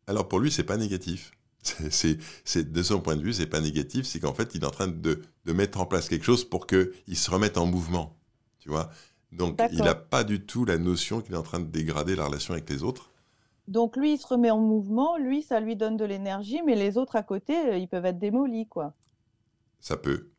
Alors 0.06 0.28
pour 0.28 0.38
lui, 0.38 0.50
c'est 0.50 0.64
pas 0.64 0.76
négatif. 0.76 1.32
C'est, 1.62 2.18
c'est, 2.44 2.72
de 2.72 2.82
son 2.82 3.00
point 3.00 3.14
de 3.14 3.22
vue, 3.22 3.32
c'est 3.32 3.46
pas 3.46 3.60
négatif, 3.60 4.04
c'est 4.04 4.18
qu'en 4.18 4.34
fait, 4.34 4.52
il 4.56 4.62
est 4.62 4.66
en 4.66 4.72
train 4.72 4.88
de, 4.88 5.22
de 5.44 5.52
mettre 5.52 5.80
en 5.80 5.86
place 5.86 6.08
quelque 6.08 6.24
chose 6.24 6.44
pour 6.44 6.66
qu'il 6.66 7.16
se 7.16 7.30
remette 7.30 7.56
en 7.56 7.66
mouvement, 7.66 8.16
tu 8.58 8.68
vois. 8.68 8.90
Donc, 9.32 9.60
il 9.72 9.78
n'a 9.78 9.94
pas 9.94 10.24
du 10.24 10.44
tout 10.44 10.64
la 10.64 10.78
notion 10.78 11.20
qu'il 11.20 11.34
est 11.34 11.38
en 11.38 11.42
train 11.42 11.60
de 11.60 11.64
dégrader 11.64 12.14
la 12.14 12.26
relation 12.26 12.52
avec 12.52 12.68
les 12.68 12.82
autres. 12.82 13.10
Donc, 13.66 13.96
lui, 13.96 14.14
il 14.14 14.18
se 14.18 14.26
remet 14.26 14.50
en 14.50 14.58
mouvement, 14.58 15.16
lui, 15.16 15.42
ça 15.42 15.60
lui 15.60 15.76
donne 15.76 15.96
de 15.96 16.04
l'énergie, 16.04 16.60
mais 16.66 16.74
les 16.74 16.98
autres 16.98 17.16
à 17.16 17.22
côté, 17.22 17.56
euh, 17.56 17.78
ils 17.78 17.88
peuvent 17.88 18.04
être 18.04 18.18
démolis, 18.18 18.66
quoi. 18.66 18.92
Ça 19.80 19.96
peut. 19.96 20.30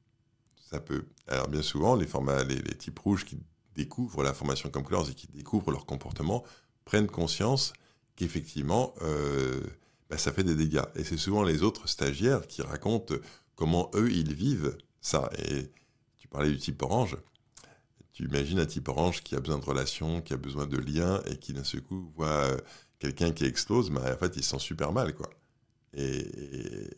Ça 0.56 0.80
peut. 0.80 1.06
Alors, 1.28 1.48
bien 1.48 1.62
souvent, 1.62 1.96
les, 1.96 2.06
formats, 2.06 2.44
les, 2.44 2.62
types 2.78 3.00
rouges 3.00 3.26
qui 3.26 3.40
découvrent 3.76 4.24
la 4.24 4.34
formation 4.34 4.70
comme 4.70 4.84
Colors 4.84 5.10
et 5.10 5.16
qui 5.16 5.28
découvrent 5.28 5.72
leur 5.72 5.86
comportement 5.86 6.44
prennent 6.86 7.08
conscience 7.08 7.74
qu'effectivement, 8.16 8.94
euh, 9.02 9.62
bah, 10.10 10.18
ça 10.18 10.32
fait 10.32 10.44
des 10.44 10.56
dégâts. 10.56 10.84
Et 10.96 11.04
c'est 11.04 11.18
souvent 11.18 11.44
les 11.44 11.64
autres 11.64 11.88
stagiaires 11.88 12.46
qui 12.46 12.62
racontent 12.62 13.16
comment 13.56 13.90
eux, 13.96 14.12
ils 14.12 14.34
vivent 14.34 14.78
ça. 15.02 15.30
Et 15.40 15.72
tu 16.18 16.28
parlais 16.28 16.52
du 16.52 16.58
type 16.58 16.82
orange. 16.84 17.18
Tu 18.14 18.26
imagines 18.26 18.60
un 18.60 18.66
type 18.66 18.88
orange 18.90 19.24
qui 19.24 19.36
a 19.36 19.40
besoin 19.40 19.58
de 19.58 19.66
relations, 19.66 20.22
qui 20.22 20.34
a 20.34 20.38
besoin 20.38 20.68
de 20.68 20.78
liens 20.78 21.22
et 21.26 21.38
qui 21.38 21.54
d'un 21.54 21.64
seul 21.64 21.82
coup 21.82 22.12
voit 22.16 22.28
euh, 22.28 22.58
quelqu'un 23.00 23.32
qui 23.32 23.46
explose, 23.46 23.90
mais 23.90 24.00
en 24.00 24.18
fait 24.18 24.36
il 24.36 24.44
se 24.44 24.52
sent 24.52 24.60
super 24.60 24.92
mal 24.92 25.14
quoi. 25.16 25.30
Et, 25.96 26.26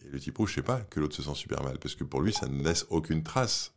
le 0.10 0.20
type 0.20 0.38
rouge, 0.38 0.52
je 0.52 0.56
sais 0.56 0.62
pas 0.62 0.82
que 0.82 1.00
l'autre 1.00 1.16
se 1.16 1.24
sent 1.24 1.36
super 1.36 1.64
mal 1.64 1.80
parce 1.80 1.96
que 1.96 2.04
pour 2.04 2.22
lui 2.22 2.34
ça 2.34 2.48
ne 2.48 2.64
laisse 2.64 2.86
aucune 2.90 3.24
trace. 3.24 3.74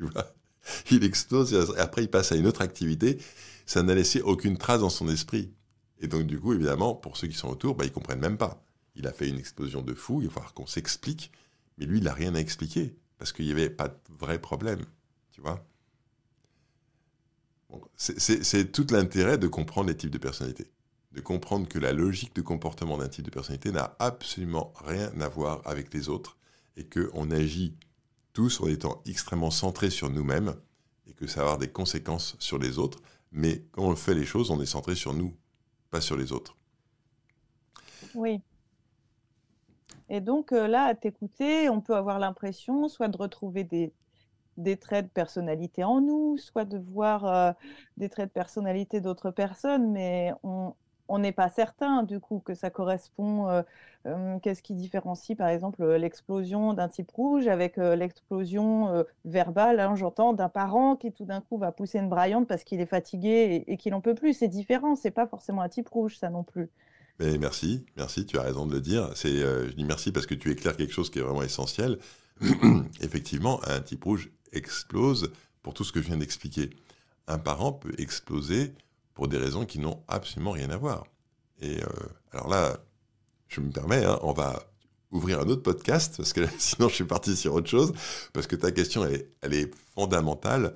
Il 0.90 1.04
explose 1.04 1.54
et 1.54 1.78
après 1.78 2.02
il 2.02 2.10
passe 2.10 2.32
à 2.32 2.36
une 2.36 2.46
autre 2.46 2.60
activité, 2.62 3.18
ça 3.64 3.82
n'a 3.82 3.94
laissé 3.94 4.20
aucune 4.20 4.58
trace 4.58 4.80
dans 4.80 4.90
son 4.90 5.08
esprit. 5.08 5.52
Et 6.00 6.08
donc 6.08 6.26
du 6.26 6.38
coup 6.38 6.52
évidemment 6.52 6.94
pour 6.94 7.16
ceux 7.16 7.28
qui 7.28 7.36
sont 7.36 7.48
autour, 7.48 7.74
bah, 7.74 7.84
ils 7.84 7.92
comprennent 7.92 8.20
même 8.20 8.36
pas. 8.38 8.62
il 8.94 9.06
a 9.06 9.12
fait 9.12 9.28
une 9.28 9.38
explosion 9.38 9.82
de 9.82 9.94
fou, 9.94 10.20
il 10.20 10.28
va 10.28 10.34
falloir 10.34 10.54
qu'on 10.54 10.66
s'explique, 10.66 11.32
mais 11.78 11.86
lui, 11.86 11.98
il 11.98 12.04
n'a 12.04 12.12
rien 12.12 12.34
à 12.34 12.40
expliquer, 12.40 12.96
parce 13.18 13.32
qu'il 13.32 13.46
n'y 13.46 13.52
avait 13.52 13.70
pas 13.70 13.88
de 13.88 13.94
vrai 14.18 14.40
problème, 14.40 14.84
tu 15.30 15.40
vois. 15.40 15.64
C'est 17.96 18.72
tout 18.72 18.86
l'intérêt 18.90 19.38
de 19.38 19.48
comprendre 19.48 19.88
les 19.88 19.96
types 19.96 20.10
de 20.10 20.18
personnalités, 20.18 20.70
de 21.12 21.20
comprendre 21.20 21.68
que 21.68 21.78
la 21.78 21.92
logique 21.92 22.34
de 22.34 22.42
comportement 22.42 22.98
d'un 22.98 23.08
type 23.08 23.24
de 23.24 23.30
personnalité 23.30 23.72
n'a 23.72 23.96
absolument 23.98 24.72
rien 24.84 25.10
à 25.20 25.28
voir 25.28 25.62
avec 25.66 25.92
les 25.92 26.08
autres, 26.08 26.36
et 26.76 26.84
qu'on 26.84 27.30
agit 27.30 27.74
tous 28.32 28.60
en 28.60 28.68
étant 28.68 29.02
extrêmement 29.04 29.50
centrés 29.50 29.90
sur 29.90 30.10
nous-mêmes, 30.10 30.54
et 31.06 31.12
que 31.12 31.26
ça 31.26 31.40
va 31.40 31.46
avoir 31.46 31.58
des 31.58 31.70
conséquences 31.70 32.36
sur 32.38 32.58
les 32.58 32.78
autres, 32.78 33.00
mais 33.32 33.64
quand 33.72 33.82
on 33.82 33.96
fait 33.96 34.14
les 34.14 34.24
choses, 34.24 34.50
on 34.50 34.60
est 34.60 34.66
centré 34.66 34.94
sur 34.94 35.12
nous, 35.12 35.36
pas 35.90 36.00
sur 36.00 36.16
les 36.16 36.32
autres. 36.32 36.56
Oui. 38.14 38.40
Et 40.08 40.20
donc 40.20 40.52
euh, 40.52 40.66
là, 40.66 40.84
à 40.84 40.94
t'écouter, 40.94 41.68
on 41.68 41.80
peut 41.80 41.94
avoir 41.94 42.18
l'impression 42.18 42.88
soit 42.88 43.08
de 43.08 43.16
retrouver 43.16 43.64
des, 43.64 43.92
des 44.58 44.76
traits 44.76 45.06
de 45.06 45.10
personnalité 45.10 45.84
en 45.84 46.00
nous, 46.00 46.36
soit 46.36 46.64
de 46.64 46.78
voir 46.78 47.24
euh, 47.24 47.52
des 47.96 48.08
traits 48.08 48.28
de 48.28 48.32
personnalité 48.32 49.00
d'autres 49.00 49.30
personnes, 49.30 49.90
mais 49.92 50.32
on, 50.42 50.74
n'est 51.18 51.32
pas 51.32 51.48
certain 51.48 52.02
du 52.02 52.20
coup 52.20 52.40
que 52.44 52.54
ça 52.54 52.68
correspond. 52.68 53.48
Euh, 53.48 53.62
euh, 54.06 54.38
qu'est-ce 54.40 54.62
qui 54.62 54.74
différencie 54.74 55.36
par 55.36 55.48
exemple 55.48 55.84
l'explosion 55.94 56.72
d'un 56.72 56.88
type 56.88 57.10
rouge 57.10 57.48
avec 57.48 57.76
l'explosion 57.76 59.04
verbale, 59.24 59.80
hein, 59.80 59.96
j'entends, 59.96 60.34
d'un 60.34 60.48
parent 60.48 60.96
qui 60.96 61.12
tout 61.12 61.24
d'un 61.24 61.40
coup 61.40 61.56
va 61.56 61.72
pousser 61.72 61.98
une 61.98 62.08
braillante 62.08 62.46
parce 62.46 62.62
qu'il 62.64 62.80
est 62.80 62.86
fatigué 62.86 63.64
et, 63.66 63.76
qu'il 63.76 63.92
n'en 63.92 64.00
peut 64.00 64.14
plus. 64.14 64.34
C'est 64.34 64.48
différent, 64.48 64.96
c'est 64.96 65.10
pas 65.10 65.26
forcément 65.26 65.62
un 65.62 65.68
type 65.68 65.88
rouge 65.88 66.18
ça 66.18 66.30
non 66.30 66.44
plus. 66.44 66.68
Mais 67.18 67.38
merci, 67.38 67.84
merci, 67.96 68.26
tu 68.26 68.38
as 68.38 68.42
raison 68.42 68.66
de 68.66 68.74
le 68.74 68.80
dire. 68.80 69.10
Je 69.16 69.72
dis 69.72 69.84
merci 69.84 70.12
parce 70.12 70.26
que 70.26 70.34
tu 70.34 70.50
éclaires 70.50 70.76
quelque 70.76 70.92
chose 70.92 71.10
qui 71.10 71.18
est 71.18 71.22
vraiment 71.22 71.42
essentiel. 71.42 71.98
Effectivement, 73.00 73.60
un 73.66 73.80
type 73.80 74.04
rouge 74.04 74.30
explose 74.52 75.32
pour 75.62 75.74
tout 75.74 75.84
ce 75.84 75.92
que 75.92 76.00
je 76.00 76.06
viens 76.06 76.16
d'expliquer. 76.16 76.70
Un 77.26 77.38
parent 77.38 77.72
peut 77.72 77.94
exploser 77.98 78.72
pour 79.14 79.28
des 79.28 79.38
raisons 79.38 79.66
qui 79.66 79.78
n'ont 79.78 80.02
absolument 80.08 80.52
rien 80.52 80.70
à 80.70 80.76
voir. 80.76 81.06
Et 81.60 81.82
euh, 81.82 81.86
alors 82.32 82.48
là, 82.48 82.78
je 83.48 83.60
me 83.60 83.70
permets, 83.70 84.04
hein, 84.04 84.18
on 84.22 84.32
va 84.32 84.62
ouvrir 85.10 85.40
un 85.40 85.48
autre 85.48 85.62
podcast, 85.62 86.14
parce 86.16 86.32
que 86.32 86.46
sinon 86.58 86.88
je 86.88 86.94
suis 86.94 87.04
parti 87.04 87.36
sur 87.36 87.54
autre 87.54 87.68
chose, 87.68 87.92
parce 88.32 88.46
que 88.46 88.56
ta 88.56 88.70
question, 88.70 89.04
elle, 89.42 89.54
est 89.54 89.74
fondamentale. 89.94 90.74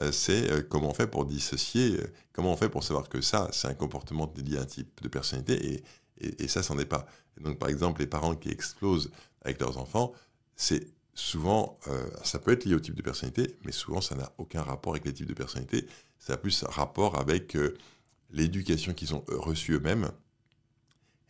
Euh, 0.00 0.10
c'est 0.10 0.50
euh, 0.50 0.62
comment 0.62 0.90
on 0.90 0.94
fait 0.94 1.06
pour 1.06 1.26
dissocier, 1.26 2.00
comment 2.32 2.52
on 2.52 2.56
fait 2.56 2.70
pour 2.70 2.82
savoir 2.82 3.08
que 3.08 3.20
ça, 3.20 3.48
c'est 3.52 3.68
un 3.68 3.74
comportement 3.74 4.32
lié 4.36 4.56
à 4.56 4.62
un 4.62 4.66
type 4.66 5.02
de 5.02 5.08
personnalité, 5.08 5.82
et, 6.18 6.44
et, 6.44 6.48
ça, 6.48 6.62
c'en 6.62 6.78
est 6.78 6.86
pas. 6.86 7.06
donc, 7.40 7.58
par 7.58 7.68
exemple, 7.68 8.00
les 8.00 8.06
parents 8.06 8.34
qui 8.34 8.48
explosent 8.48 9.10
avec 9.42 9.60
leurs 9.60 9.76
enfants, 9.78 10.12
c'est 10.56 10.86
souvent, 11.14 11.78
ça 12.24 12.38
peut 12.38 12.52
être 12.52 12.64
lié 12.64 12.74
au 12.74 12.80
type 12.80 12.94
de 12.94 13.02
personnalité, 13.02 13.56
mais 13.64 13.72
souvent, 13.72 14.00
ça 14.00 14.14
n'a 14.14 14.32
aucun 14.38 14.62
rapport 14.62 14.92
avec 14.94 15.04
les 15.04 15.12
types 15.12 15.28
de 15.28 15.34
personnalité 15.34 15.86
ça 16.22 16.34
a 16.34 16.36
plus 16.36 16.62
rapport 16.62 17.18
avec 17.18 17.56
euh, 17.56 17.76
l'éducation 18.30 18.94
qu'ils 18.94 19.12
ont 19.12 19.24
reçue 19.28 19.72
eux-mêmes 19.72 20.12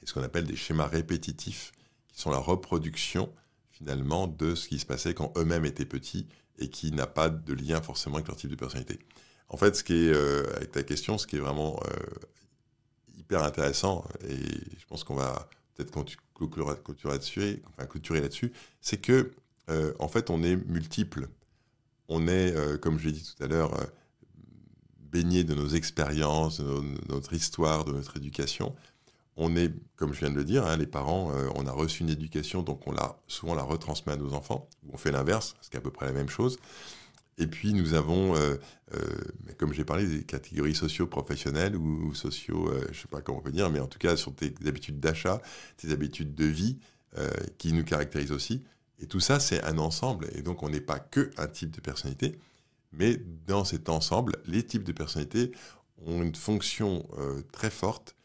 et 0.03 0.07
ce 0.07 0.13
qu'on 0.13 0.23
appelle 0.23 0.45
des 0.45 0.57
schémas 0.57 0.87
répétitifs, 0.87 1.73
qui 2.09 2.21
sont 2.21 2.31
la 2.31 2.37
reproduction 2.37 3.33
finalement 3.71 4.27
de 4.27 4.55
ce 4.55 4.69
qui 4.69 4.79
se 4.79 4.85
passait 4.85 5.15
quand 5.15 5.33
eux-mêmes 5.39 5.65
étaient 5.65 5.87
petits 5.87 6.29
et 6.59 6.69
qui 6.69 6.93
n'a 6.93 7.07
pas 7.07 7.31
de 7.31 7.55
lien 7.55 7.81
forcément 7.81 8.17
avec 8.17 8.29
leur 8.29 8.37
type 8.37 8.51
de 8.51 8.55
personnalité. 8.57 8.99
En 9.49 9.57
fait, 9.57 9.75
ce 9.77 9.83
qui 9.83 9.95
est, 9.95 10.13
euh, 10.13 10.45
avec 10.57 10.73
ta 10.73 10.83
question, 10.83 11.17
ce 11.17 11.27
qui 11.27 11.37
est 11.37 11.41
vraiment 11.41 11.81
euh, 11.87 11.97
hyper 13.17 13.43
intéressant, 13.43 14.05
et 14.29 14.37
je 14.37 14.87
pense 14.89 15.05
qu'on 15.05 15.15
va 15.15 15.49
peut-être 15.75 15.91
clôturer 16.35 17.13
là-dessus, 17.13 17.63
enfin, 17.69 17.87
clôturer 17.87 18.21
là-dessus, 18.21 18.53
c'est 18.83 18.99
que, 18.99 19.33
en 19.69 20.09
fait, 20.09 20.31
on 20.31 20.43
est 20.43 20.57
multiple. 20.57 21.29
On 22.09 22.29
est, 22.29 22.55
comme 22.81 22.99
je 22.99 23.07
l'ai 23.07 23.13
dit 23.13 23.25
tout 23.25 23.43
à 23.43 23.47
l'heure, 23.47 23.75
baigné 25.13 25.45
de 25.45 25.55
nos 25.55 25.69
expériences, 25.69 26.61
de, 26.61 26.83
notre 27.09 27.35
histoire, 27.35 27.85
de 27.85 27.93
notre 27.93 28.17
éducation. 28.17 28.75
On 29.37 29.55
est, 29.57 29.71
comme 29.97 30.13
je 30.13 30.21
viens 30.21 30.31
de 30.31 30.35
le 30.35 30.45
dire, 30.45 30.67
hein, 30.67 30.77
les 30.77 30.87
parents, 30.87 31.33
euh, 31.33 31.49
on 31.55 31.67
a 31.67 31.73
reçu 31.73 32.03
une 32.03 32.11
éducation, 32.11 32.63
donc 32.63 32.87
on 32.87 32.93
l'a 32.93 33.17
souvent 33.29 33.55
la 33.55 33.63
retransmet 33.63 34.15
à 34.15 34.17
nos 34.17 34.35
enfants, 34.35 34.69
on 34.93 34.97
fait 34.97 35.13
l'inverse, 35.13 35.55
ce 35.61 35.71
qui 35.71 35.77
est 35.77 35.79
à 35.79 35.83
peu 35.83 35.91
près 35.91 36.07
la 36.07 36.13
même 36.13 36.29
chose. 36.29 36.59
Et 37.39 37.47
puis 37.47 37.73
nous 37.73 37.95
avons, 37.95 38.37
euh, 38.37 38.57
euh, 38.95 39.01
comme 39.59 39.73
j'ai 39.73 39.85
parlé, 39.85 40.07
des 40.07 40.23
catégories 40.23 40.75
socio-professionnelles 40.75 41.77
ou, 41.77 42.15
socio, 42.15 42.71
je 42.85 42.89
ne 42.89 42.95
sais 42.95 43.09
pas 43.11 43.23
comment 43.23 43.39
on 43.39 43.43
peut 43.43 43.53
dire, 43.53 43.71
mais 43.71 43.81
en 43.81 43.87
tout 43.87 43.99
cas 43.99 44.17
sur 44.17 44.35
tes 44.35 44.53
habitudes 44.67 45.01
d'achat, 45.01 45.41
tes 45.79 45.93
habitudes 45.93 46.35
de 46.35 46.45
vie 46.45 46.79
qui 47.59 47.75
nous 47.75 47.85
caractérisent 47.85 48.33
aussi. 48.33 48.65
Et 49.03 49.07
tout 49.07 49.21
ça, 49.21 49.41
c'est 49.41 49.63
un 49.65 49.79
ensemble. 49.79 50.31
Et 50.35 50.43
donc 50.43 50.63
on 50.63 50.71
n'est 50.71 50.81
pas 50.81 51.01
que 51.01 51.31
un 51.37 51.49
type 51.49 51.73
de 51.73 51.81
personnalité, 51.81 52.39
mais 52.93 53.19
dans 53.47 53.65
cet 53.65 53.89
ensemble, 53.89 54.37
les 54.47 54.65
types 54.65 54.85
de 54.85 54.93
personnalités 54.93 55.53
ont 56.07 56.23
une 56.23 56.35
fonction 56.35 57.07
euh, 57.19 57.43
très 57.53 57.71
forte 57.71 58.17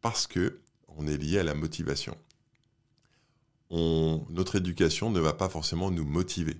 parce 0.00 0.26
que 0.26 0.60
on 0.96 1.06
est 1.06 1.16
lié 1.16 1.38
à 1.38 1.42
la 1.42 1.54
motivation. 1.54 2.16
notre 3.70 4.56
éducation 4.56 5.10
ne 5.10 5.20
va 5.20 5.32
pas 5.32 5.48
forcément 5.48 5.90
nous 5.90 6.04
motiver. 6.04 6.56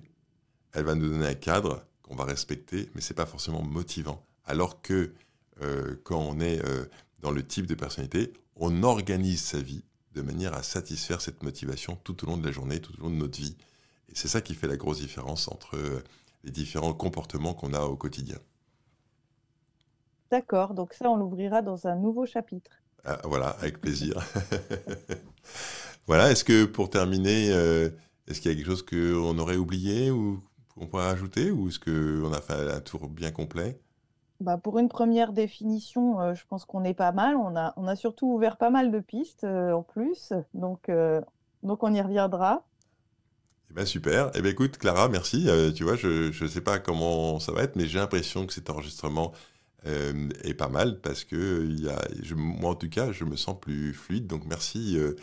Elle 0.73 0.83
va 0.83 0.95
nous 0.95 1.09
donner 1.09 1.27
un 1.27 1.35
cadre 1.35 1.85
qu'on 2.01 2.15
va 2.15 2.25
respecter, 2.25 2.89
mais 2.93 3.01
ce 3.01 3.13
n'est 3.13 3.15
pas 3.15 3.25
forcément 3.25 3.61
motivant. 3.63 4.25
Alors 4.45 4.81
que 4.81 5.13
euh, 5.61 5.95
quand 6.03 6.19
on 6.19 6.39
est 6.41 6.63
euh, 6.65 6.85
dans 7.19 7.31
le 7.31 7.45
type 7.47 7.65
de 7.65 7.75
personnalité, 7.75 8.33
on 8.57 8.83
organise 8.83 9.41
sa 9.41 9.61
vie 9.61 9.83
de 10.15 10.21
manière 10.21 10.53
à 10.53 10.63
satisfaire 10.63 11.21
cette 11.21 11.43
motivation 11.43 11.97
tout 12.03 12.23
au 12.23 12.27
long 12.27 12.37
de 12.37 12.45
la 12.45 12.51
journée, 12.51 12.79
tout 12.79 12.93
au 12.99 13.03
long 13.03 13.09
de 13.09 13.15
notre 13.15 13.37
vie. 13.37 13.55
Et 14.09 14.15
c'est 14.15 14.27
ça 14.27 14.41
qui 14.41 14.55
fait 14.55 14.67
la 14.67 14.77
grosse 14.77 14.99
différence 14.99 15.47
entre 15.49 15.77
les 16.43 16.51
différents 16.51 16.93
comportements 16.93 17.53
qu'on 17.53 17.73
a 17.73 17.81
au 17.81 17.97
quotidien. 17.97 18.37
D'accord, 20.31 20.73
donc 20.73 20.93
ça, 20.93 21.09
on 21.09 21.17
l'ouvrira 21.17 21.61
dans 21.61 21.87
un 21.87 21.95
nouveau 21.95 22.25
chapitre. 22.25 22.71
Ah, 23.03 23.19
voilà, 23.23 23.49
avec 23.49 23.79
plaisir. 23.79 24.23
voilà, 26.07 26.31
est-ce 26.31 26.43
que 26.43 26.65
pour 26.65 26.89
terminer, 26.89 27.51
euh, 27.51 27.89
est-ce 28.27 28.41
qu'il 28.41 28.51
y 28.51 28.53
a 28.53 28.57
quelque 28.57 28.65
chose 28.65 28.85
qu'on 28.85 29.37
aurait 29.37 29.57
oublié 29.57 30.11
ou 30.11 30.43
qu'on 30.73 30.87
pourrait 30.87 31.05
rajouter 31.05 31.51
ou 31.51 31.69
est-ce 31.69 31.79
qu'on 31.79 32.33
a 32.33 32.41
fait 32.41 32.53
un 32.53 32.81
tour 32.81 33.07
bien 33.07 33.31
complet? 33.31 33.79
Bah 34.39 34.57
pour 34.57 34.79
une 34.79 34.89
première 34.89 35.33
définition, 35.33 36.19
euh, 36.21 36.33
je 36.33 36.43
pense 36.47 36.65
qu'on 36.65 36.83
est 36.83 36.93
pas 36.93 37.11
mal. 37.11 37.35
On 37.35 37.55
a, 37.55 37.73
on 37.77 37.87
a 37.87 37.95
surtout 37.95 38.27
ouvert 38.27 38.57
pas 38.57 38.69
mal 38.69 38.91
de 38.91 38.99
pistes 38.99 39.43
euh, 39.43 39.71
en 39.71 39.83
plus, 39.83 40.33
donc, 40.53 40.91
donc 41.63 41.83
on 41.83 41.93
y 41.93 42.01
reviendra. 42.01 42.63
Eh 43.71 43.73
ben 43.73 43.85
super. 43.85 44.31
Eh 44.35 44.41
ben 44.41 44.51
écoute, 44.51 44.77
Clara, 44.77 45.09
merci. 45.09 45.49
Euh, 45.49 45.71
tu 45.71 45.83
vois, 45.83 45.95
je 45.95 46.43
ne 46.43 46.47
sais 46.47 46.61
pas 46.61 46.79
comment 46.79 47.39
ça 47.39 47.51
va 47.51 47.63
être, 47.63 47.75
mais 47.75 47.87
j'ai 47.87 47.99
l'impression 47.99 48.45
que 48.45 48.53
cet 48.53 48.69
enregistrement 48.69 49.31
euh, 49.87 50.29
est 50.43 50.53
pas 50.53 50.69
mal 50.69 50.99
parce 51.01 51.23
que 51.23 51.65
y 51.67 51.89
a, 51.89 51.99
moi, 52.35 52.71
en 52.71 52.75
tout 52.75 52.89
cas, 52.89 53.11
je 53.11 53.25
me 53.25 53.35
sens 53.35 53.59
plus 53.59 53.93
fluide. 53.93 54.27
Donc 54.27 54.45
merci, 54.45 54.97
euh, 54.97 55.15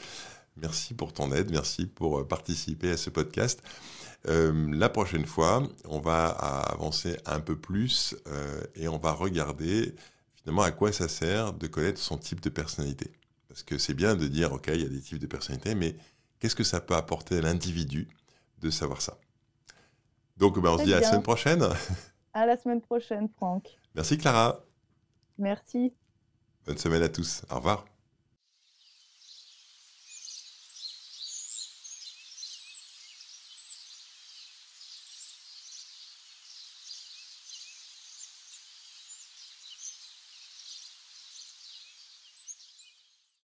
merci 0.56 0.94
pour 0.94 1.12
ton 1.12 1.32
aide, 1.32 1.50
merci 1.50 1.86
pour 1.86 2.26
participer 2.26 2.90
à 2.90 2.96
ce 2.96 3.10
podcast. 3.10 3.62
La 4.24 4.88
prochaine 4.88 5.26
fois, 5.26 5.62
on 5.84 6.00
va 6.00 6.26
avancer 6.26 7.16
un 7.26 7.40
peu 7.40 7.56
plus 7.56 8.16
et 8.74 8.88
on 8.88 8.98
va 8.98 9.12
regarder 9.12 9.94
finalement 10.36 10.62
à 10.62 10.72
quoi 10.72 10.92
ça 10.92 11.08
sert 11.08 11.52
de 11.52 11.66
connaître 11.66 12.00
son 12.00 12.18
type 12.18 12.40
de 12.40 12.50
personnalité. 12.50 13.12
Parce 13.48 13.62
que 13.62 13.78
c'est 13.78 13.94
bien 13.94 14.16
de 14.16 14.26
dire, 14.26 14.52
OK, 14.52 14.68
il 14.68 14.80
y 14.80 14.86
a 14.86 14.88
des 14.88 15.00
types 15.00 15.18
de 15.18 15.26
personnalités, 15.26 15.74
mais 15.74 15.96
qu'est-ce 16.38 16.56
que 16.56 16.64
ça 16.64 16.80
peut 16.80 16.94
apporter 16.94 17.38
à 17.38 17.42
l'individu 17.42 18.08
de 18.60 18.70
savoir 18.70 19.02
ça? 19.02 19.18
Donc, 20.38 20.58
ben, 20.60 20.70
on 20.70 20.78
se 20.78 20.84
dit 20.84 20.94
à 20.94 21.00
la 21.00 21.08
semaine 21.08 21.22
prochaine. 21.22 21.68
À 22.32 22.46
la 22.46 22.56
semaine 22.56 22.80
prochaine, 22.80 23.28
Franck. 23.36 23.68
Merci, 23.94 24.16
Clara. 24.16 24.64
Merci. 25.36 25.92
Bonne 26.64 26.78
semaine 26.78 27.02
à 27.02 27.08
tous. 27.08 27.42
Au 27.50 27.56
revoir. 27.56 27.91